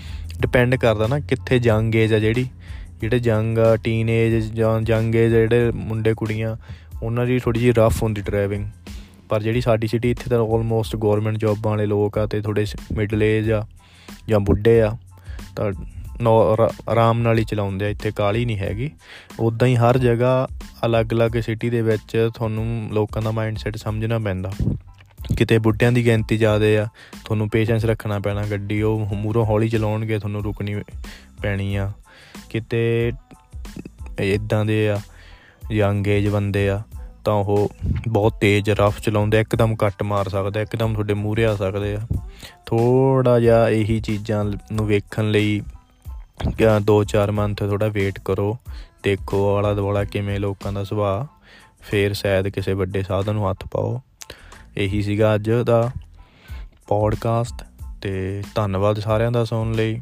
ਡਿਪੈਂਡ 0.40 0.74
ਕਰਦਾ 0.74 1.06
ਨਾ 1.06 1.18
ਕਿੱਥੇ 1.20 1.58
ਜੰਗ 1.58 1.94
ਏਜ 1.94 2.14
ਆ 2.14 2.18
ਜਿਹੜੀ, 2.18 2.46
ਜਿਹੜੇ 3.00 3.18
ਜੰਗ 3.18 3.58
ਆ 3.58 3.74
ਟੀਨ 3.76 4.08
ਏਜ 4.08 4.44
ਜਾਂ 4.54 4.80
ਜੰਗ 4.82 5.14
ਏਜ 5.14 5.30
ਜਿਹੜੇ 5.30 5.70
ਮੁੰਡੇ 5.70 6.14
ਕੁੜੀਆਂ, 6.14 6.56
ਉਹਨਾਂ 7.02 7.26
ਦੀ 7.26 7.38
ਥੋੜੀ 7.38 7.60
ਜਿਹੀ 7.60 7.72
ਰਫ 7.78 8.02
ਹੁੰਦੀ 8.02 8.22
ਡਰਾਈਵਿੰਗ 8.22 8.66
ਪਰ 9.28 9.42
ਜਿਹੜੀ 9.42 9.60
ਸਾਡੀ 9.60 9.86
ਸਿਟੀ 9.86 10.10
ਇੱਥੇ 10.10 10.30
ਤਾਂ 10.30 10.38
ਆਲਮੋਸਟ 10.38 10.96
ਗਵਰਨਮੈਂਟ 10.96 11.36
ਜੌਬਾਂ 11.38 11.70
ਵਾਲੇ 11.70 11.86
ਲੋਕ 11.86 12.18
ਆ 12.18 12.26
ਤੇ 12.26 12.40
ਥੋੜੇ 12.40 12.64
ਮਿਡਲ 12.92 13.22
ਏਜ 13.22 13.50
ਆ 13.52 13.64
ਜਾਂ 14.28 14.40
ਬੁੱਢੇ 14.40 14.80
ਆ, 14.82 14.96
ਤਾਂ 15.56 15.72
ਆਰਾਮ 16.88 17.18
ਨਾਲ 17.18 17.38
ਹੀ 17.38 17.44
ਚਲਾਉਂਦੇ 17.44 17.84
ਆ, 17.84 17.88
ਇੱਥੇ 17.88 18.10
ਕਾਲੀ 18.10 18.44
ਨਹੀਂ 18.44 18.58
ਹੈਗੀ। 18.58 18.90
ਉਦਾਂ 19.40 19.68
ਹੀ 19.68 19.76
ਹਰ 19.76 19.98
ਜਗ੍ਹਾ 19.98 20.48
ਅਲੱਗ-ਅਲੱਗ 20.86 21.40
ਸਿਟੀ 21.40 21.70
ਦੇ 21.70 21.82
ਵਿੱਚ 21.82 22.30
ਤੁਹਾਨੂੰ 22.34 22.88
ਲੋਕਾਂ 22.92 23.22
ਦਾ 23.22 23.30
ਮਾਈਂਡਸੈਟ 23.30 23.76
ਸਮਝਣਾ 23.76 24.18
ਪੈਂਦਾ। 24.18 24.52
ਕਿਤੇ 25.38 25.58
ਬੁੱਢਿਆਂ 25.58 25.92
ਦੀ 25.92 26.04
ਗਿਣਤੀ 26.04 26.36
ਜ਼ਿਆਦੇ 26.36 26.78
ਆ, 26.78 26.86
ਤੁਹਾਨੂੰ 27.24 27.48
ਪੇਸ਼ੈਂਸ 27.48 27.84
ਰੱਖਣਾ 27.84 28.18
ਪੈਣਾ 28.18 28.42
ਗੱਡੀ, 28.50 28.82
ਉਹ 28.82 29.06
ਮੂਰੋਂ 29.14 29.44
ਹੌਲੀ 29.44 29.68
ਚਲਾਉਣਗੇ, 29.68 30.18
ਤੁਹਾਨੂੰ 30.18 30.42
ਰੁਕਣੀ 30.42 30.82
ਪੈਣੀ 31.42 31.76
ਆ। 31.76 31.92
ਕਿਤੇ 32.50 33.12
ਇਦਾਂ 34.20 34.64
ਦੇ 34.64 34.88
ਆ 34.88 35.00
ਯੰਗ 35.72 36.06
ਏਜ 36.06 36.28
ਬੰਦੇ 36.28 36.68
ਆ, 36.68 36.82
ਤਾਂ 37.24 37.34
ਉਹ 37.34 37.68
ਬਹੁਤ 38.08 38.34
ਤੇਜ਼ 38.40 38.70
ਰਫ 38.70 39.00
ਚਲਾਉਂਦੇ 39.00 39.40
ਇੱਕਦਮ 39.40 39.76
ਕੱਟ 39.76 40.02
ਮਾਰ 40.02 40.28
ਸਕਦੇ 40.28 40.62
ਇੱਕਦਮ 40.62 40.92
ਤੁਹਾਡੇ 40.92 41.14
ਮੂਹਰੇ 41.14 41.44
ਆ 41.44 41.54
ਸਕਦੇ 41.56 41.94
ਆ। 41.94 42.00
ਥੋੜਾ 42.66 43.40
ਜਿਹਾ 43.40 43.68
ਇਹੀ 43.68 44.00
ਚੀਜ਼ਾਂ 44.00 44.44
ਨੂੰ 44.44 44.86
ਵੇਖਣ 44.86 45.30
ਲਈ 45.30 45.60
2-4 46.80 47.30
ਮੰਥ 47.30 47.58
ਥੋੜਾ 47.58 47.88
ਵੇਟ 47.88 48.18
ਕਰੋ, 48.18 48.58
ਦੇਖੋ 49.02 49.56
ਆਲਾ 49.56 49.74
ਦੁਆਲਾ 49.74 50.04
ਕਿਵੇਂ 50.04 50.40
ਲੋਕਾਂ 50.40 50.72
ਦਾ 50.72 50.84
ਸੁਭਾਅ, 50.84 51.26
ਫੇਰ 51.80 52.12
ਸ਼ਾਇਦ 52.12 52.48
ਕਿਸੇ 52.48 52.72
ਵੱਡੇ 52.72 53.02
ਸਾਧਨ 53.02 53.34
ਨੂੰ 53.34 53.50
ਹੱਥ 53.50 53.64
ਪਾਓ। 53.66 54.00
ਇਹੀ 54.76 55.02
ਸੀਗਾ 55.02 55.34
ਅੱਜ 55.34 55.50
ਦਾ 55.50 55.90
ਪੋਡਕਾਸਟ 56.88 57.64
ਤੇ 58.02 58.42
ਧੰਨਵਾਦ 58.54 58.98
ਸਾਰਿਆਂ 58.98 59.32
ਦਾ 59.32 59.44
ਸੁਣਨ 59.44 59.72
ਲਈ। 59.72 60.00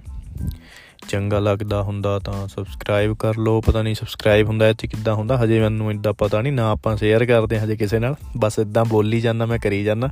ਚੰਗਾ 1.08 1.38
ਲੱਗਦਾ 1.38 1.82
ਹੁੰਦਾ 1.82 2.18
ਤਾਂ 2.18 2.48
ਸਬਸਕ੍ਰਾਈਬ 2.48 3.16
ਕਰ 3.16 3.36
ਲਓ। 3.36 3.60
ਪਤਾ 3.60 3.82
ਨਹੀਂ 3.82 3.94
ਸਬਸਕ੍ਰਾਈਬ 3.94 4.46
ਹੁੰਦਾ 4.46 4.68
ਇੱਥੇ 4.68 4.88
ਕਿੱਦਾਂ 4.88 5.14
ਹੁੰਦਾ, 5.14 5.38
ਹਜੇ 5.44 5.60
ਮੈਨੂੰ 5.60 5.90
ਇਦਾਂ 5.90 6.12
ਪਤਾ 6.12 6.42
ਨਹੀਂ, 6.42 6.52
ਨਾ 6.52 6.70
ਆਪਾਂ 6.70 6.96
ਸ਼ੇਅਰ 6.96 7.24
ਕਰਦੇ 7.24 7.58
ਹਜੇ 7.58 7.76
ਕਿਸੇ 7.76 7.98
ਨਾਲ। 7.98 8.14
ਬਸ 8.36 8.58
ਇਦਾਂ 8.58 8.84
ਬੋਲੀ 8.84 9.20
ਜਾਂਦਾ, 9.20 9.46
ਮੈਂ 9.46 9.58
ਕਰੀ 9.58 9.84
ਜਾਂਦਾ। 9.84 10.10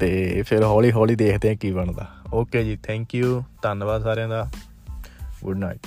ਤੇ 0.00 0.42
ਫਿਰ 0.42 0.62
ਹੌਲੀ 0.62 0.92
ਹੌਲੀ 0.92 1.14
ਦੇਖਦੇ 1.14 1.50
ਆ 1.50 1.54
ਕੀ 1.54 1.70
ਬਣਦਾ। 1.70 2.06
ਓਕੇ 2.32 2.64
ਜੀ 2.64 2.76
ਥੈਂਕ 2.76 3.14
ਯੂ 3.14 3.42
ਧੰਨਵਾਦ 3.62 4.02
ਸਾਰਿਆਂ 4.02 4.28
ਦਾ। 4.28 4.50
Good 5.44 5.58
night 5.58 5.86